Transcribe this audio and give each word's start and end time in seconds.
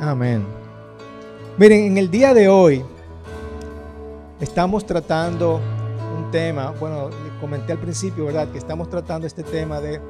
Amén. 0.00 0.44
Miren, 1.56 1.84
en 1.84 1.98
el 1.98 2.10
día 2.10 2.34
de 2.34 2.48
hoy 2.48 2.84
estamos 4.40 4.84
tratando 4.84 5.60
un 6.18 6.30
tema, 6.30 6.72
bueno, 6.78 7.08
comenté 7.40 7.72
al 7.72 7.78
principio, 7.78 8.26
¿verdad? 8.26 8.50
Que 8.52 8.58
estamos 8.58 8.90
tratando 8.90 9.26
este 9.26 9.42
tema 9.42 9.80
de 9.80 10.00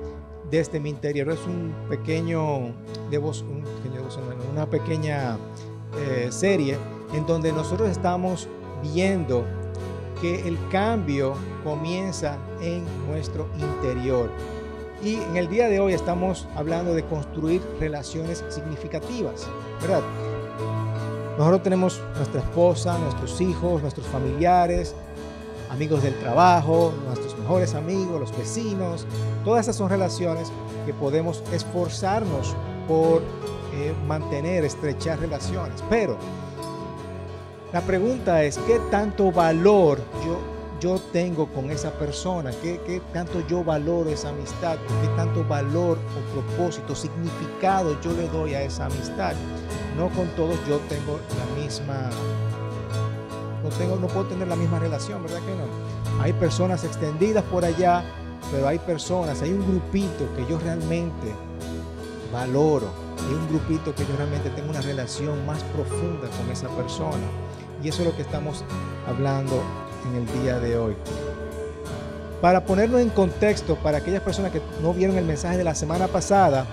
desde 0.51 0.81
mi 0.81 0.91
interior. 0.91 1.31
Es 1.31 1.41
un 1.47 1.73
pequeño, 1.89 2.75
de 3.11 3.19
voz, 3.19 3.45
una 4.53 4.67
pequeña 4.67 5.39
eh, 5.99 6.29
serie 6.31 6.77
en 7.15 7.25
donde 7.25 7.53
nosotros 7.53 7.89
estamos 7.89 8.49
viendo 8.83 9.45
que 10.21 10.49
el 10.49 10.59
cambio 10.71 11.35
comienza 11.63 12.39
en 12.61 12.85
nuestro 13.07 13.47
interior. 13.59 14.31
Y 15.03 15.15
en 15.17 15.37
el 15.37 15.49
día 15.49 15.69
de 15.69 15.79
hoy 15.79 15.93
estamos 15.93 16.49
hablando 16.57 16.95
de 16.95 17.05
construir 17.05 17.63
relaciones 17.79 18.45
significativas, 18.49 19.47
¿verdad? 19.81 20.03
Nosotros 21.39 21.63
tenemos 21.63 22.01
nuestra 22.17 22.41
esposa, 22.41 22.99
nuestros 22.99 23.41
hijos, 23.41 23.83
nuestros 23.83 24.07
familiares, 24.07 24.95
amigos 25.71 26.03
del 26.03 26.19
trabajo, 26.19 26.95
nuestros 27.05 27.39
mejores 27.39 27.75
amigos, 27.75 28.19
los 28.19 28.37
vecinos. 28.37 29.07
Todas 29.45 29.67
esas 29.67 29.77
son 29.77 29.91
relaciones 29.91 30.51
que 30.87 30.95
podemos 30.95 31.43
esforzarnos 31.53 32.57
por 32.89 33.21
eh, 33.75 33.93
mantener, 34.09 34.65
estrechar 34.65 35.19
relaciones. 35.19 35.85
Pero 35.91 36.17
la 37.73 37.83
pregunta 37.83 38.43
es, 38.43 38.57
¿qué 38.59 38.81
tanto 38.91 39.31
valor 39.31 39.99
yo, 40.25 40.56
yo 40.81 40.99
tengo 41.13 41.47
con 41.47 41.71
esa 41.71 41.91
persona? 41.93 42.51
¿Qué, 42.63 42.81
¿Qué 42.87 43.01
tanto 43.13 43.47
yo 43.47 43.65
valoro 43.65 44.11
esa 44.11 44.31
amistad? 44.31 44.77
¿Qué 45.03 45.09
tanto 45.17 45.45
valor 45.45 45.99
o 45.99 46.33
propósito, 46.33 46.95
significado 46.95 48.01
yo 48.01 48.13
le 48.13 48.29
doy 48.29 48.55
a 48.55 48.63
esa 48.63 48.87
amistad? 48.87 49.35
No 49.97 50.09
con 50.11 50.29
todos 50.37 50.57
yo 50.69 50.79
tengo 50.89 51.19
la 51.39 51.63
misma 51.63 52.11
no, 53.63 53.71
tengo, 53.71 53.97
no 53.97 54.07
puedo 54.07 54.27
tener 54.27 54.49
la 54.49 54.57
misma 54.57 54.79
relación, 54.79 55.23
¿verdad 55.23 55.41
que 55.41 55.55
no? 55.55 56.23
Hay 56.23 56.33
personas 56.35 56.85
extendidas 56.85 57.43
por 57.45 57.65
allá, 57.65 58.05
pero 58.53 58.69
hay 58.69 58.79
personas, 58.79 59.43
hay 59.43 59.53
un 59.53 59.67
grupito 59.67 60.29
que 60.37 60.47
yo 60.47 60.59
realmente 60.59 61.35
valoro, 62.33 62.89
hay 63.27 63.35
un 63.35 63.49
grupito 63.49 63.95
que 63.95 64.07
yo 64.07 64.17
realmente 64.17 64.51
tengo 64.51 64.71
una 64.71 64.83
relación 64.83 65.45
más 65.47 65.63
profunda 65.65 66.29
con 66.39 66.51
esa 66.51 66.69
persona. 66.69 67.27
Y 67.83 67.89
eso 67.89 68.03
es 68.03 68.09
lo 68.09 68.17
que 68.17 68.23
estamos 68.23 68.65
hablando 69.07 69.63
en 70.07 70.17
el 70.17 70.43
día 70.43 70.59
de 70.59 70.77
hoy. 70.77 70.95
Para 72.41 72.65
ponerlo 72.65 72.99
en 72.99 73.09
contexto, 73.09 73.77
para 73.77 73.99
aquellas 73.99 74.23
personas 74.23 74.53
que 74.53 74.61
no 74.83 74.93
vieron 74.93 75.17
el 75.17 75.25
mensaje 75.25 75.57
de 75.57 75.65
la 75.65 75.75
semana 75.75 76.07
pasada, 76.07 76.67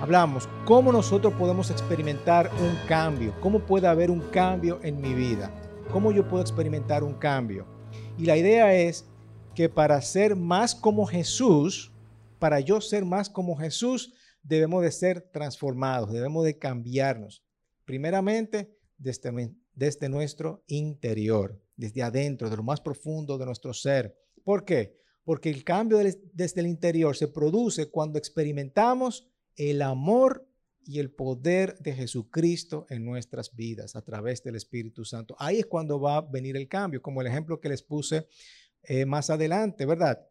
hablamos 0.00 0.48
cómo 0.64 0.92
nosotros 0.92 1.34
podemos 1.34 1.70
experimentar 1.70 2.50
un 2.60 2.86
cambio, 2.86 3.34
cómo 3.40 3.60
puede 3.60 3.88
haber 3.88 4.10
un 4.10 4.20
cambio 4.30 4.78
en 4.82 5.00
mi 5.00 5.12
vida, 5.12 5.50
cómo 5.90 6.12
yo 6.12 6.28
puedo 6.28 6.42
experimentar 6.42 7.02
un 7.02 7.14
cambio. 7.14 7.66
Y 8.16 8.26
la 8.26 8.36
idea 8.36 8.74
es 8.74 9.06
que 9.54 9.68
para 9.68 10.00
ser 10.02 10.36
más 10.36 10.74
como 10.74 11.06
Jesús, 11.06 11.92
para 12.38 12.60
yo 12.60 12.80
ser 12.80 13.04
más 13.04 13.28
como 13.28 13.56
Jesús, 13.56 14.14
debemos 14.42 14.82
de 14.82 14.92
ser 14.92 15.20
transformados, 15.32 16.12
debemos 16.12 16.44
de 16.44 16.58
cambiarnos. 16.58 17.42
Primeramente, 17.84 18.76
desde, 18.98 19.52
desde 19.74 20.08
nuestro 20.08 20.62
interior, 20.68 21.60
desde 21.76 22.02
adentro, 22.02 22.50
de 22.50 22.56
lo 22.56 22.62
más 22.62 22.80
profundo 22.80 23.38
de 23.38 23.46
nuestro 23.46 23.72
ser. 23.72 24.16
¿Por 24.44 24.64
qué? 24.64 24.96
Porque 25.24 25.50
el 25.50 25.64
cambio 25.64 25.98
desde 25.98 26.60
el 26.60 26.66
interior 26.66 27.16
se 27.16 27.28
produce 27.28 27.90
cuando 27.90 28.18
experimentamos 28.18 29.28
el 29.56 29.82
amor 29.82 30.48
y 30.86 31.00
el 31.00 31.10
poder 31.10 31.76
de 31.80 31.94
Jesucristo 31.94 32.86
en 32.88 33.04
nuestras 33.04 33.54
vidas 33.54 33.96
a 33.96 34.02
través 34.02 34.42
del 34.44 34.54
Espíritu 34.54 35.04
Santo. 35.04 35.34
Ahí 35.38 35.58
es 35.58 35.66
cuando 35.66 36.00
va 36.00 36.18
a 36.18 36.20
venir 36.20 36.56
el 36.56 36.68
cambio, 36.68 37.02
como 37.02 37.20
el 37.20 37.26
ejemplo 37.26 37.60
que 37.60 37.68
les 37.68 37.82
puse 37.82 38.28
eh, 38.84 39.04
más 39.04 39.30
adelante, 39.30 39.84
¿verdad? 39.84 40.24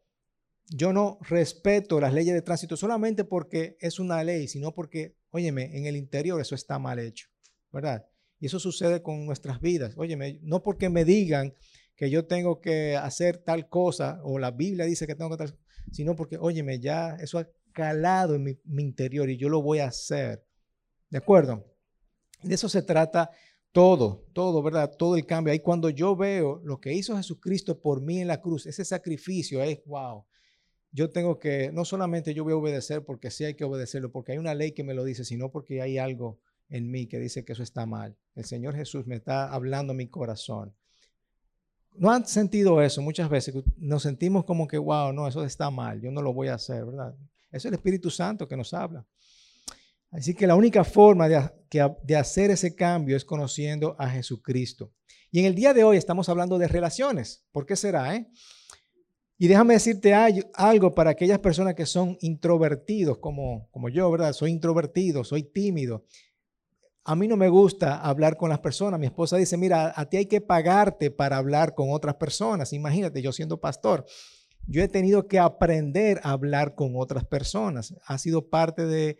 Yo 0.67 0.93
no 0.93 1.19
respeto 1.21 1.99
las 1.99 2.13
leyes 2.13 2.33
de 2.33 2.41
tránsito 2.41 2.77
solamente 2.77 3.25
porque 3.25 3.75
es 3.81 3.99
una 3.99 4.23
ley, 4.23 4.47
sino 4.47 4.73
porque, 4.73 5.17
óyeme, 5.29 5.77
en 5.77 5.85
el 5.85 5.97
interior 5.97 6.39
eso 6.39 6.55
está 6.55 6.79
mal 6.79 6.99
hecho, 6.99 7.27
¿verdad? 7.71 8.07
Y 8.39 8.47
eso 8.47 8.59
sucede 8.59 9.01
con 9.01 9.25
nuestras 9.25 9.61
vidas. 9.61 9.93
Óyeme, 9.97 10.39
no 10.43 10.61
porque 10.61 10.89
me 10.89 11.05
digan 11.05 11.53
que 11.95 12.09
yo 12.09 12.25
tengo 12.25 12.59
que 12.59 12.95
hacer 12.95 13.37
tal 13.37 13.69
cosa 13.69 14.19
o 14.23 14.37
la 14.37 14.51
Biblia 14.51 14.85
dice 14.85 15.07
que 15.07 15.15
tengo 15.15 15.31
que 15.31 15.37
tal, 15.37 15.57
sino 15.91 16.15
porque, 16.15 16.37
óyeme, 16.37 16.79
ya 16.79 17.15
eso 17.21 17.39
ha 17.39 17.47
calado 17.71 18.35
en 18.35 18.43
mi, 18.43 18.59
mi 18.65 18.83
interior 18.83 19.29
y 19.29 19.37
yo 19.37 19.49
lo 19.49 19.61
voy 19.61 19.79
a 19.79 19.87
hacer. 19.87 20.45
¿De 21.09 21.17
acuerdo? 21.17 21.65
De 22.43 22.55
eso 22.55 22.67
se 22.67 22.81
trata 22.81 23.29
todo, 23.71 24.25
todo, 24.33 24.63
¿verdad? 24.63 24.91
Todo 24.97 25.17
el 25.17 25.25
cambio. 25.25 25.51
Ahí 25.51 25.59
cuando 25.59 25.89
yo 25.89 26.15
veo 26.15 26.61
lo 26.63 26.79
que 26.79 26.93
hizo 26.93 27.17
Jesucristo 27.17 27.81
por 27.81 28.01
mí 28.01 28.21
en 28.21 28.27
la 28.27 28.41
cruz, 28.41 28.65
ese 28.65 28.85
sacrificio 28.85 29.61
es, 29.61 29.81
wow, 29.85 30.25
yo 30.91 31.09
tengo 31.11 31.37
que, 31.39 31.71
no 31.73 31.83
solamente 31.83 32.33
yo 32.33 32.45
voy 32.45 32.53
a 32.53 32.55
obedecer 32.55 33.03
porque 33.03 33.29
sí 33.29 33.43
hay 33.43 33.55
que 33.55 33.65
obedecerlo, 33.65 34.13
porque 34.13 34.31
hay 34.31 34.37
una 34.37 34.55
ley 34.55 34.71
que 34.71 34.85
me 34.85 34.93
lo 34.93 35.03
dice, 35.03 35.25
sino 35.25 35.51
porque 35.51 35.81
hay 35.81 35.97
algo 35.97 36.39
en 36.69 36.89
mí 36.89 37.07
que 37.07 37.19
dice 37.19 37.45
que 37.45 37.53
eso 37.53 37.63
está 37.63 37.85
mal. 37.85 38.17
El 38.35 38.45
Señor 38.45 38.75
Jesús 38.75 39.05
me 39.07 39.15
está 39.15 39.51
hablando 39.51 39.93
a 39.93 39.95
mi 39.95 40.07
corazón. 40.07 40.75
¿No 41.97 42.11
han 42.11 42.25
sentido 42.25 42.81
eso 42.81 43.01
muchas 43.01 43.29
veces? 43.29 43.55
Nos 43.77 44.03
sentimos 44.03 44.43
como 44.43 44.67
que, 44.67 44.77
wow, 44.77 45.13
no, 45.13 45.27
eso 45.27 45.45
está 45.45 45.69
mal, 45.69 46.01
yo 46.01 46.11
no 46.11 46.21
lo 46.21 46.33
voy 46.33 46.49
a 46.49 46.55
hacer, 46.55 46.85
¿verdad? 46.85 47.15
Es 47.51 47.63
el 47.65 47.73
Espíritu 47.73 48.09
Santo 48.09 48.47
que 48.47 48.57
nos 48.57 48.73
habla. 48.73 49.05
Así 50.11 50.33
que 50.33 50.47
la 50.47 50.55
única 50.55 50.83
forma 50.83 51.27
de, 51.27 52.15
hacer 52.15 52.51
ese 52.51 52.75
cambio 52.75 53.15
es 53.15 53.23
conociendo 53.23 53.95
a 53.97 54.09
Jesucristo. 54.09 54.91
Y 55.31 55.39
en 55.39 55.45
el 55.45 55.55
día 55.55 55.73
de 55.73 55.83
hoy 55.83 55.97
estamos 55.97 56.29
hablando 56.29 56.57
de 56.57 56.67
relaciones. 56.67 57.45
¿Por 57.51 57.65
qué 57.65 57.75
será? 57.75 58.15
Eh? 58.15 58.27
Y 59.37 59.47
déjame 59.47 59.73
decirte 59.73 60.13
algo 60.13 60.95
para 60.95 61.11
aquellas 61.11 61.39
personas 61.39 61.75
que 61.75 61.85
son 61.85 62.17
introvertidos, 62.21 63.17
como, 63.17 63.69
como 63.71 63.89
yo, 63.89 64.09
¿verdad? 64.11 64.31
Soy 64.33 64.51
introvertido, 64.51 65.23
soy 65.23 65.43
tímido 65.43 66.05
a 67.07 67.15
mí 67.15 67.27
no 67.27 67.37
me 67.37 67.49
gusta 67.49 67.97
hablar 67.97 68.35
con 68.35 68.49
las 68.49 68.59
personas. 68.59 68.99
Mi 68.99 69.05
esposa 69.05 69.37
dice, 69.37 69.57
mira, 69.57 69.93
a 69.95 70.09
ti 70.09 70.17
hay 70.17 70.25
que 70.25 70.41
pagarte 70.41 71.11
para 71.11 71.37
hablar 71.37 71.75
con 71.75 71.91
otras 71.91 72.15
personas. 72.15 72.73
Imagínate, 72.73 73.21
yo 73.21 73.31
siendo 73.31 73.61
pastor, 73.61 74.05
yo 74.65 74.81
he 74.81 74.87
tenido 74.87 75.27
que 75.27 75.37
aprender 75.37 76.19
a 76.23 76.31
hablar 76.31 76.73
con 76.73 76.93
otras 76.95 77.23
personas. 77.23 77.93
Ha 78.07 78.17
sido 78.17 78.49
parte 78.49 78.87
de, 78.87 79.17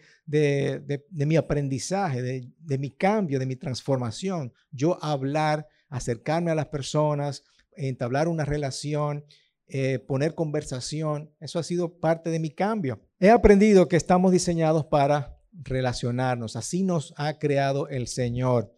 mi 1.11 1.35
aprendizaje, 1.35 2.23
de, 2.23 2.77
mi 2.79 2.89
cambio, 2.89 3.37
de 3.37 3.45
mi 3.45 3.55
transformación. 3.55 4.51
Yo 4.71 4.97
hablar, 5.03 5.67
acercarme 5.87 6.49
a 6.49 6.55
las 6.55 6.67
personas, 6.67 7.43
entablar 7.75 8.27
una 8.27 8.45
relación, 8.45 9.25
eh, 9.67 9.99
poner 9.99 10.33
conversación, 10.33 11.31
eso 11.39 11.59
ha 11.59 11.63
sido 11.63 11.99
parte 11.99 12.31
de 12.31 12.39
mi 12.39 12.49
cambio. 12.49 12.99
He 13.19 13.29
aprendido 13.29 13.87
que 13.87 13.95
estamos 13.95 14.31
diseñados 14.31 14.85
para 14.85 15.34
relacionarnos. 15.63 16.55
Así 16.55 16.83
nos 16.83 17.13
ha 17.17 17.37
creado 17.37 17.87
el 17.87 18.07
Señor. 18.07 18.73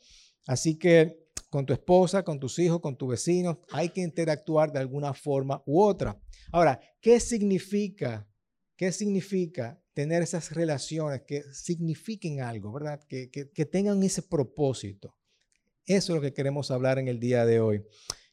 Así 0.46 0.78
que 0.78 1.28
con 1.50 1.66
tu 1.66 1.74
esposa, 1.74 2.24
con 2.24 2.40
tus 2.40 2.60
hijos, 2.60 2.82
con 2.82 2.98
tus 2.98 3.10
vecinos, 3.10 3.58
hay 3.72 3.90
que 3.90 4.02
interactuar 4.02 4.72
de 4.72 4.80
alguna 4.80 5.14
forma 5.14 5.64
u 5.66 5.82
otra. 5.82 6.20
Ahora, 6.52 6.80
¿qué 7.02 7.20
significa? 7.20 8.28
¿Qué 8.76 8.92
significa 8.92 9.82
tener 9.94 10.22
esas 10.22 10.52
relaciones 10.52 11.24
que 11.24 11.44
signifiquen 11.52 12.42
algo, 12.42 12.72
verdad? 12.72 13.02
Que, 13.08 13.30
que 13.30 13.66
tengan 13.66 14.04
ese 14.04 14.22
propósito. 14.22 15.16
Eso 15.86 16.14
es 16.14 16.16
lo 16.16 16.22
que 16.22 16.34
queremos 16.34 16.70
hablar 16.70 17.00
en 17.00 17.08
el 17.08 17.20
día 17.20 17.46
de 17.46 17.60
hoy. 17.60 17.84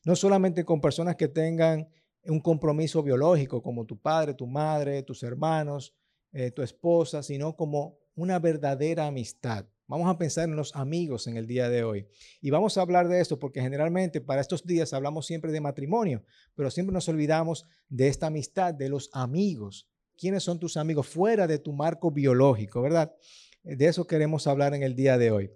No 0.05 0.17
solamente 0.17 0.65
con 0.65 0.81
personas 0.81 1.17
que 1.17 1.29
tengan 1.29 1.89
un 2.27 2.41
compromiso 2.41 3.03
biológico, 3.03 3.63
como 3.63 3.87
tu 3.87 3.99
padre, 4.01 4.35
tu 4.35 4.47
madre, 4.47 5.03
tus 5.03 5.23
hermanos, 5.23 5.95
eh, 6.33 6.51
tu 6.51 6.63
esposa, 6.63 7.23
sino 7.23 7.55
como 7.55 7.99
una 8.15 8.39
verdadera 8.39 9.07
amistad. 9.07 9.67
Vamos 9.87 10.09
a 10.09 10.17
pensar 10.17 10.49
en 10.49 10.57
los 10.57 10.75
amigos 10.75 11.27
en 11.27 11.37
el 11.37 11.47
día 11.47 11.69
de 11.69 11.85
hoy. 11.85 12.09
Y 12.41 12.51
vamos 12.51 12.79
a 12.79 12.81
hablar 12.81 13.09
de 13.09 13.21
esto 13.21 13.39
porque 13.39 13.61
generalmente 13.61 14.21
para 14.21 14.41
estos 14.41 14.65
días 14.65 14.95
hablamos 14.95 15.27
siempre 15.27 15.53
de 15.53 15.61
matrimonio, 15.61 16.25
pero 16.55 16.71
siempre 16.71 16.95
nos 16.95 17.09
olvidamos 17.09 17.67
de 17.89 18.09
esta 18.09 18.29
amistad, 18.29 18.73
de 18.73 18.89
los 18.89 19.11
amigos. 19.13 19.87
¿Quiénes 20.17 20.43
son 20.43 20.59
tus 20.59 20.77
amigos 20.77 21.07
fuera 21.07 21.47
de 21.47 21.59
tu 21.59 21.73
marco 21.73 22.11
biológico, 22.11 22.81
verdad? 22.81 23.15
De 23.63 23.87
eso 23.87 24.07
queremos 24.07 24.47
hablar 24.47 24.75
en 24.75 24.83
el 24.83 24.95
día 24.95 25.19
de 25.19 25.31
hoy. 25.31 25.51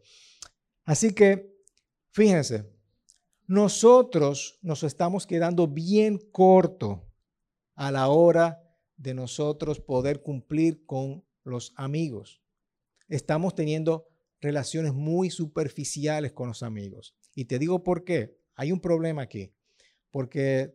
Así 0.85 1.15
que, 1.15 1.55
fíjense, 2.11 2.65
nosotros 3.47 4.59
nos 4.61 4.83
estamos 4.83 5.27
quedando 5.27 5.69
bien 5.69 6.19
corto 6.33 7.09
a 7.75 7.91
la 7.91 8.09
hora 8.09 8.63
de 8.97 9.15
nosotros 9.15 9.81
poder 9.81 10.23
cumplir 10.23 10.85
con 10.85 11.25
los 11.45 11.73
amigos. 11.77 12.43
Estamos 13.09 13.55
teniendo 13.55 14.07
relaciones 14.41 14.93
muy 14.93 15.31
superficiales 15.31 16.33
con 16.33 16.49
los 16.49 16.63
amigos. 16.63 17.15
Y 17.35 17.47
te 17.47 17.59
digo 17.59 17.83
por 17.83 18.05
qué. 18.05 18.37
Hay 18.55 18.73
un 18.73 18.81
problema 18.81 19.23
aquí. 19.23 19.53
Porque 20.11 20.75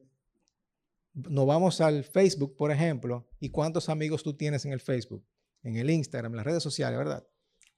nos 1.14 1.46
vamos 1.46 1.82
al 1.82 2.04
Facebook, 2.04 2.56
por 2.56 2.72
ejemplo, 2.72 3.28
y 3.40 3.50
cuántos 3.50 3.90
amigos 3.90 4.24
tú 4.24 4.36
tienes 4.36 4.66
en 4.66 4.74
el 4.74 4.80
Facebook, 4.80 5.26
en 5.62 5.78
el 5.78 5.90
Instagram, 5.90 6.34
en 6.34 6.38
las 6.38 6.46
redes 6.46 6.64
sociales, 6.64 6.98
¿verdad? 6.98 7.24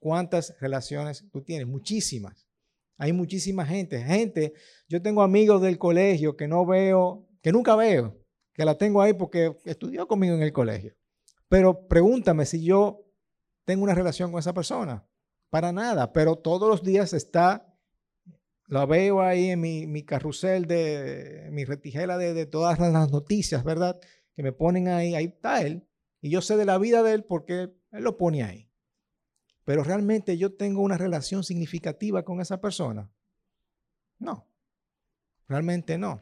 cuántas 0.05 0.55
relaciones 0.59 1.25
tú 1.31 1.41
tienes, 1.41 1.65
muchísimas. 1.65 2.47
Hay 2.95 3.11
muchísima 3.11 3.65
gente, 3.65 3.99
gente, 4.03 4.53
yo 4.87 5.01
tengo 5.01 5.23
amigos 5.23 5.63
del 5.63 5.79
colegio 5.79 6.37
que 6.37 6.47
no 6.47 6.63
veo, 6.63 7.27
que 7.41 7.51
nunca 7.51 7.75
veo, 7.75 8.15
que 8.53 8.65
la 8.65 8.77
tengo 8.77 9.01
ahí 9.01 9.13
porque 9.13 9.57
estudió 9.65 10.07
conmigo 10.07 10.35
en 10.35 10.43
el 10.43 10.53
colegio. 10.53 10.93
Pero 11.49 11.87
pregúntame 11.87 12.45
si 12.45 12.63
yo 12.63 13.04
tengo 13.65 13.83
una 13.83 13.95
relación 13.95 14.31
con 14.31 14.39
esa 14.39 14.53
persona. 14.53 15.05
Para 15.49 15.71
nada, 15.71 16.13
pero 16.13 16.37
todos 16.37 16.69
los 16.69 16.83
días 16.83 17.13
está, 17.13 17.77
la 18.67 18.85
veo 18.85 19.21
ahí 19.21 19.49
en 19.49 19.61
mi, 19.61 20.03
carrusel 20.03 20.65
de 20.65 21.49
mi 21.51 21.65
retijela 21.65 22.17
de, 22.17 22.33
de, 22.33 22.45
todas 22.45 22.79
las 22.79 23.11
noticias, 23.11 23.63
¿verdad? 23.63 23.99
Que 24.35 24.43
me 24.43 24.51
ponen 24.51 24.87
ahí, 24.87 25.15
ahí 25.15 25.25
está 25.25 25.61
él. 25.61 25.87
Y 26.21 26.29
yo 26.29 26.41
sé 26.41 26.57
de 26.57 26.65
la 26.65 26.77
vida 26.77 27.03
de 27.03 27.13
él 27.13 27.23
porque 27.23 27.73
él 27.91 28.03
lo 28.03 28.17
pone 28.17 28.43
ahí. 28.43 28.71
Pero 29.63 29.83
realmente 29.83 30.37
yo 30.37 30.55
tengo 30.55 30.81
una 30.81 30.97
relación 30.97 31.43
significativa 31.43 32.23
con 32.23 32.39
esa 32.41 32.61
persona. 32.61 33.11
No, 34.19 34.47
realmente 35.47 35.97
no. 35.97 36.21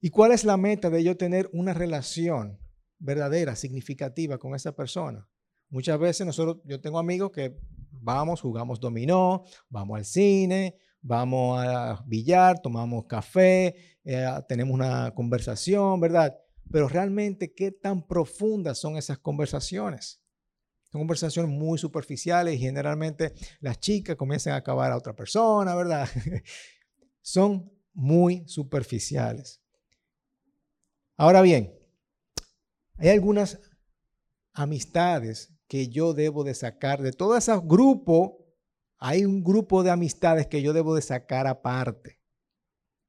¿Y 0.00 0.10
cuál 0.10 0.32
es 0.32 0.44
la 0.44 0.56
meta 0.56 0.90
de 0.90 1.04
yo 1.04 1.16
tener 1.16 1.48
una 1.52 1.74
relación 1.74 2.58
verdadera, 2.98 3.54
significativa 3.54 4.38
con 4.38 4.54
esa 4.54 4.74
persona? 4.74 5.28
Muchas 5.72 5.98
veces 5.98 6.26
nosotros, 6.26 6.58
yo 6.66 6.78
tengo 6.82 6.98
amigos 6.98 7.30
que 7.30 7.58
vamos, 7.90 8.42
jugamos 8.42 8.78
dominó, 8.78 9.42
vamos 9.70 9.96
al 9.96 10.04
cine, 10.04 10.76
vamos 11.00 11.64
a 11.64 12.04
billar, 12.06 12.60
tomamos 12.60 13.06
café, 13.06 13.74
eh, 14.04 14.28
tenemos 14.46 14.74
una 14.74 15.14
conversación, 15.14 15.98
¿verdad? 15.98 16.38
Pero 16.70 16.88
realmente, 16.88 17.54
¿qué 17.54 17.72
tan 17.72 18.06
profundas 18.06 18.78
son 18.78 18.98
esas 18.98 19.16
conversaciones? 19.16 20.20
Son 20.90 21.00
conversaciones 21.00 21.50
muy 21.50 21.78
superficiales 21.78 22.54
y 22.54 22.58
generalmente 22.58 23.32
las 23.60 23.80
chicas 23.80 24.16
comienzan 24.16 24.52
a 24.52 24.56
acabar 24.56 24.92
a 24.92 24.98
otra 24.98 25.16
persona, 25.16 25.74
¿verdad? 25.74 26.06
Son 27.22 27.72
muy 27.94 28.46
superficiales. 28.46 29.62
Ahora 31.16 31.40
bien, 31.40 31.72
hay 32.98 33.08
algunas 33.08 33.58
amistades 34.52 35.51
que 35.72 35.88
yo 35.88 36.12
debo 36.12 36.44
de 36.44 36.52
sacar 36.52 37.00
de 37.00 37.12
todo 37.12 37.34
ese 37.34 37.50
grupo. 37.64 38.44
Hay 38.98 39.24
un 39.24 39.42
grupo 39.42 39.82
de 39.82 39.90
amistades 39.90 40.46
que 40.46 40.60
yo 40.60 40.74
debo 40.74 40.94
de 40.94 41.00
sacar 41.00 41.46
aparte, 41.46 42.20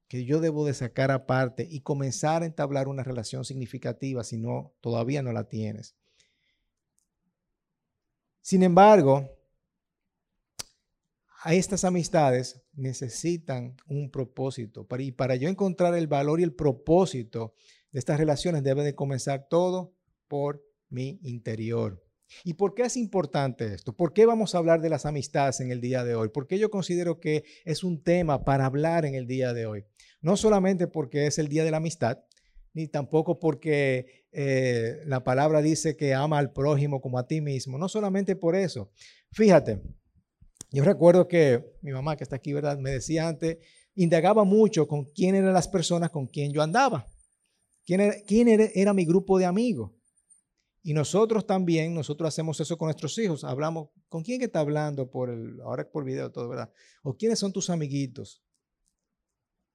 que 0.08 0.24
yo 0.24 0.40
debo 0.40 0.64
de 0.64 0.72
sacar 0.72 1.10
aparte 1.10 1.68
y 1.70 1.82
comenzar 1.82 2.42
a 2.42 2.46
entablar 2.46 2.88
una 2.88 3.02
relación 3.02 3.44
significativa 3.44 4.24
si 4.24 4.38
no 4.38 4.72
todavía 4.80 5.22
no 5.22 5.30
la 5.30 5.46
tienes. 5.46 5.94
Sin 8.40 8.62
embargo, 8.62 9.28
a 11.42 11.52
estas 11.52 11.84
amistades 11.84 12.62
necesitan 12.72 13.76
un 13.86 14.10
propósito. 14.10 14.86
y 15.00 15.12
para 15.12 15.36
yo 15.36 15.50
encontrar 15.50 15.94
el 15.94 16.06
valor 16.06 16.40
y 16.40 16.44
el 16.44 16.54
propósito 16.54 17.52
de 17.92 17.98
estas 17.98 18.16
relaciones 18.16 18.62
debe 18.62 18.84
de 18.84 18.94
comenzar 18.94 19.48
todo 19.50 19.92
por 20.28 20.64
mi 20.88 21.18
interior. 21.24 22.02
¿Y 22.44 22.54
por 22.54 22.74
qué 22.74 22.82
es 22.82 22.96
importante 22.96 23.74
esto? 23.74 23.94
¿Por 23.94 24.12
qué 24.12 24.26
vamos 24.26 24.54
a 24.54 24.58
hablar 24.58 24.80
de 24.80 24.88
las 24.88 25.06
amistades 25.06 25.60
en 25.60 25.70
el 25.70 25.80
día 25.80 26.04
de 26.04 26.14
hoy? 26.14 26.28
¿Por 26.28 26.46
qué 26.46 26.58
yo 26.58 26.70
considero 26.70 27.20
que 27.20 27.44
es 27.64 27.84
un 27.84 28.02
tema 28.02 28.44
para 28.44 28.66
hablar 28.66 29.04
en 29.04 29.14
el 29.14 29.26
día 29.26 29.52
de 29.52 29.66
hoy? 29.66 29.84
No 30.20 30.36
solamente 30.36 30.86
porque 30.86 31.26
es 31.26 31.38
el 31.38 31.48
día 31.48 31.64
de 31.64 31.70
la 31.70 31.76
amistad, 31.78 32.18
ni 32.72 32.88
tampoco 32.88 33.38
porque 33.38 34.26
eh, 34.32 35.00
la 35.06 35.22
palabra 35.22 35.62
dice 35.62 35.96
que 35.96 36.12
ama 36.12 36.38
al 36.38 36.52
prójimo 36.52 37.00
como 37.00 37.18
a 37.18 37.26
ti 37.26 37.40
mismo. 37.40 37.78
No 37.78 37.88
solamente 37.88 38.34
por 38.34 38.56
eso. 38.56 38.90
Fíjate, 39.30 39.80
yo 40.70 40.84
recuerdo 40.84 41.28
que 41.28 41.64
mi 41.82 41.92
mamá, 41.92 42.16
que 42.16 42.24
está 42.24 42.36
aquí, 42.36 42.52
¿verdad? 42.52 42.78
Me 42.78 42.90
decía 42.90 43.28
antes, 43.28 43.58
indagaba 43.94 44.44
mucho 44.44 44.88
con 44.88 45.04
quién 45.04 45.36
eran 45.36 45.54
las 45.54 45.68
personas 45.68 46.10
con 46.10 46.26
quien 46.26 46.52
yo 46.52 46.62
andaba. 46.62 47.06
¿Quién 47.86 48.00
era, 48.00 48.14
quién 48.26 48.48
era, 48.48 48.92
mi 48.92 49.04
grupo 49.04 49.38
de 49.38 49.44
amigos? 49.44 49.92
Y 50.86 50.92
nosotros 50.92 51.46
también, 51.46 51.94
nosotros 51.94 52.28
hacemos 52.28 52.60
eso 52.60 52.76
con 52.76 52.88
nuestros 52.88 53.16
hijos. 53.16 53.42
Hablamos, 53.42 53.88
¿con 54.10 54.22
quién 54.22 54.38
que 54.38 54.44
está 54.44 54.60
hablando 54.60 55.10
por 55.10 55.30
el, 55.30 55.58
ahora 55.62 55.90
por 55.90 56.04
video 56.04 56.30
todo, 56.30 56.46
verdad? 56.46 56.70
¿O 57.02 57.16
quiénes 57.16 57.38
son 57.38 57.54
tus 57.54 57.70
amiguitos? 57.70 58.44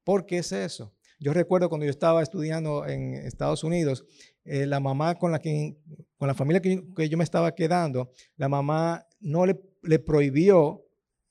¿Por 0.03 0.27
qué 0.27 0.37
es 0.37 0.51
eso? 0.51 0.93
Yo 1.19 1.33
recuerdo 1.33 1.67
cuando 1.67 1.85
yo 1.85 1.89
estaba 1.89 2.21
estudiando 2.21 2.85
en 2.85 3.15
Estados 3.15 3.63
Unidos, 3.63 4.05
eh, 4.45 4.67
la 4.67 4.79
mamá 4.79 5.15
con 5.15 5.31
la, 5.31 5.39
que, 5.39 5.79
con 6.15 6.27
la 6.27 6.35
familia 6.35 6.61
que, 6.61 7.09
yo 7.09 7.17
me 7.17 7.23
estaba 7.23 7.55
quedando, 7.55 8.11
la 8.37 8.47
mamá 8.47 9.07
no 9.19 9.47
le, 9.47 9.59
le 9.81 9.97
prohibió 9.97 10.85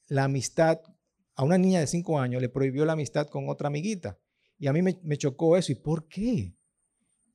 la 0.09 0.25
amistad 0.25 0.81
a 1.37 1.45
una 1.45 1.57
niña 1.57 1.79
de 1.79 1.87
cinco 1.87 2.19
años, 2.19 2.43
le 2.43 2.49
prohibió 2.49 2.85
la 2.85 2.95
amistad 2.95 3.29
con 3.29 3.49
otra 3.49 3.69
amiguita. 3.69 4.19
Y 4.59 4.67
a 4.67 4.73
mí 4.73 4.83
me, 4.83 4.99
me 5.05 5.17
chocó 5.17 5.57
eso. 5.57 5.71
¿Y 5.71 5.77
por 5.77 6.09
qué? 6.09 6.58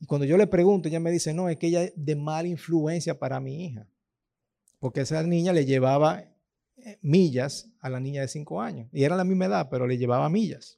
Y 0.03 0.05
cuando 0.05 0.25
yo 0.25 0.35
le 0.35 0.47
pregunto, 0.47 0.89
ella 0.89 0.99
me 0.99 1.11
dice, 1.11 1.33
no, 1.33 1.47
es 1.47 1.55
que 1.55 1.67
ella 1.67 1.85
es 1.85 1.93
de 1.95 2.17
mala 2.17 2.49
influencia 2.49 3.17
para 3.17 3.39
mi 3.39 3.67
hija. 3.67 3.87
Porque 4.77 4.99
esa 4.99 5.23
niña 5.23 5.53
le 5.53 5.63
llevaba 5.65 6.25
eh, 6.75 6.99
millas 7.01 7.71
a 7.79 7.89
la 7.89 8.01
niña 8.01 8.19
de 8.19 8.27
cinco 8.27 8.59
años. 8.59 8.89
Y 8.91 9.05
era 9.05 9.15
la 9.15 9.23
misma 9.23 9.45
edad, 9.45 9.69
pero 9.71 9.87
le 9.87 9.97
llevaba 9.97 10.27
millas. 10.27 10.77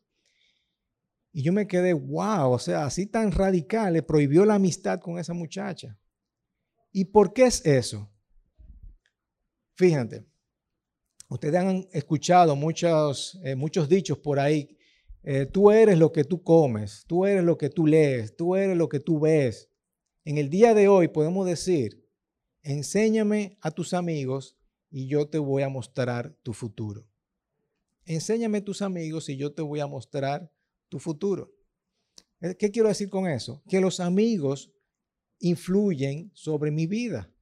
Y 1.31 1.41
yo 1.41 1.51
me 1.53 1.65
quedé, 1.65 1.93
wow, 1.93 2.51
o 2.51 2.59
sea, 2.59 2.85
así 2.85 3.07
tan 3.07 3.31
radical, 3.31 3.93
le 3.93 4.03
prohibió 4.03 4.45
la 4.45 4.53
amistad 4.53 4.99
con 4.99 5.17
esa 5.17 5.33
muchacha. 5.33 5.97
¿Y 6.91 7.05
por 7.05 7.33
qué 7.33 7.45
es 7.45 7.65
eso? 7.65 8.07
Fíjate, 9.73 10.23
ustedes 11.29 11.55
han 11.55 11.87
escuchado 11.93 12.55
muchos, 12.55 13.39
eh, 13.43 13.55
muchos 13.55 13.89
dichos 13.89 14.19
por 14.19 14.39
ahí. 14.39 14.74
Eh, 15.27 15.47
tú 15.47 15.71
eres 15.71 15.97
lo 15.97 16.11
que 16.11 16.23
tú 16.23 16.43
comes, 16.43 17.03
tú 17.07 17.25
eres 17.25 17.43
lo 17.43 17.57
que 17.57 17.71
tú 17.71 17.87
lees, 17.87 18.35
tú 18.35 18.55
eres 18.55 18.77
lo 18.77 18.87
que 18.87 18.99
tú 18.99 19.19
ves. 19.19 19.71
En 20.23 20.37
el 20.37 20.51
día 20.51 20.75
de 20.75 20.87
hoy 20.87 21.07
podemos 21.07 21.47
decir, 21.47 22.07
enséñame 22.61 23.57
a 23.61 23.71
tus 23.71 23.95
amigos 23.95 24.55
y 24.91 25.07
yo 25.07 25.27
te 25.27 25.39
voy 25.39 25.63
a 25.63 25.69
mostrar 25.69 26.37
tu 26.43 26.53
futuro. 26.53 27.07
Enséñame 28.05 28.59
a 28.59 28.63
tus 28.63 28.83
amigos 28.83 29.27
y 29.27 29.35
yo 29.35 29.51
te 29.51 29.63
voy 29.63 29.79
a 29.79 29.87
mostrar 29.87 30.51
tu 30.89 30.99
futuro. 30.99 31.51
Eh, 32.41 32.55
¿Qué 32.55 32.69
quiero 32.69 32.89
decir 32.89 33.09
con 33.09 33.27
eso? 33.27 33.63
Que 33.67 33.81
los 33.81 33.99
amigos 33.99 34.71
influyen 35.39 36.29
sobre 36.35 36.69
mi 36.69 36.85
vida. 36.85 37.33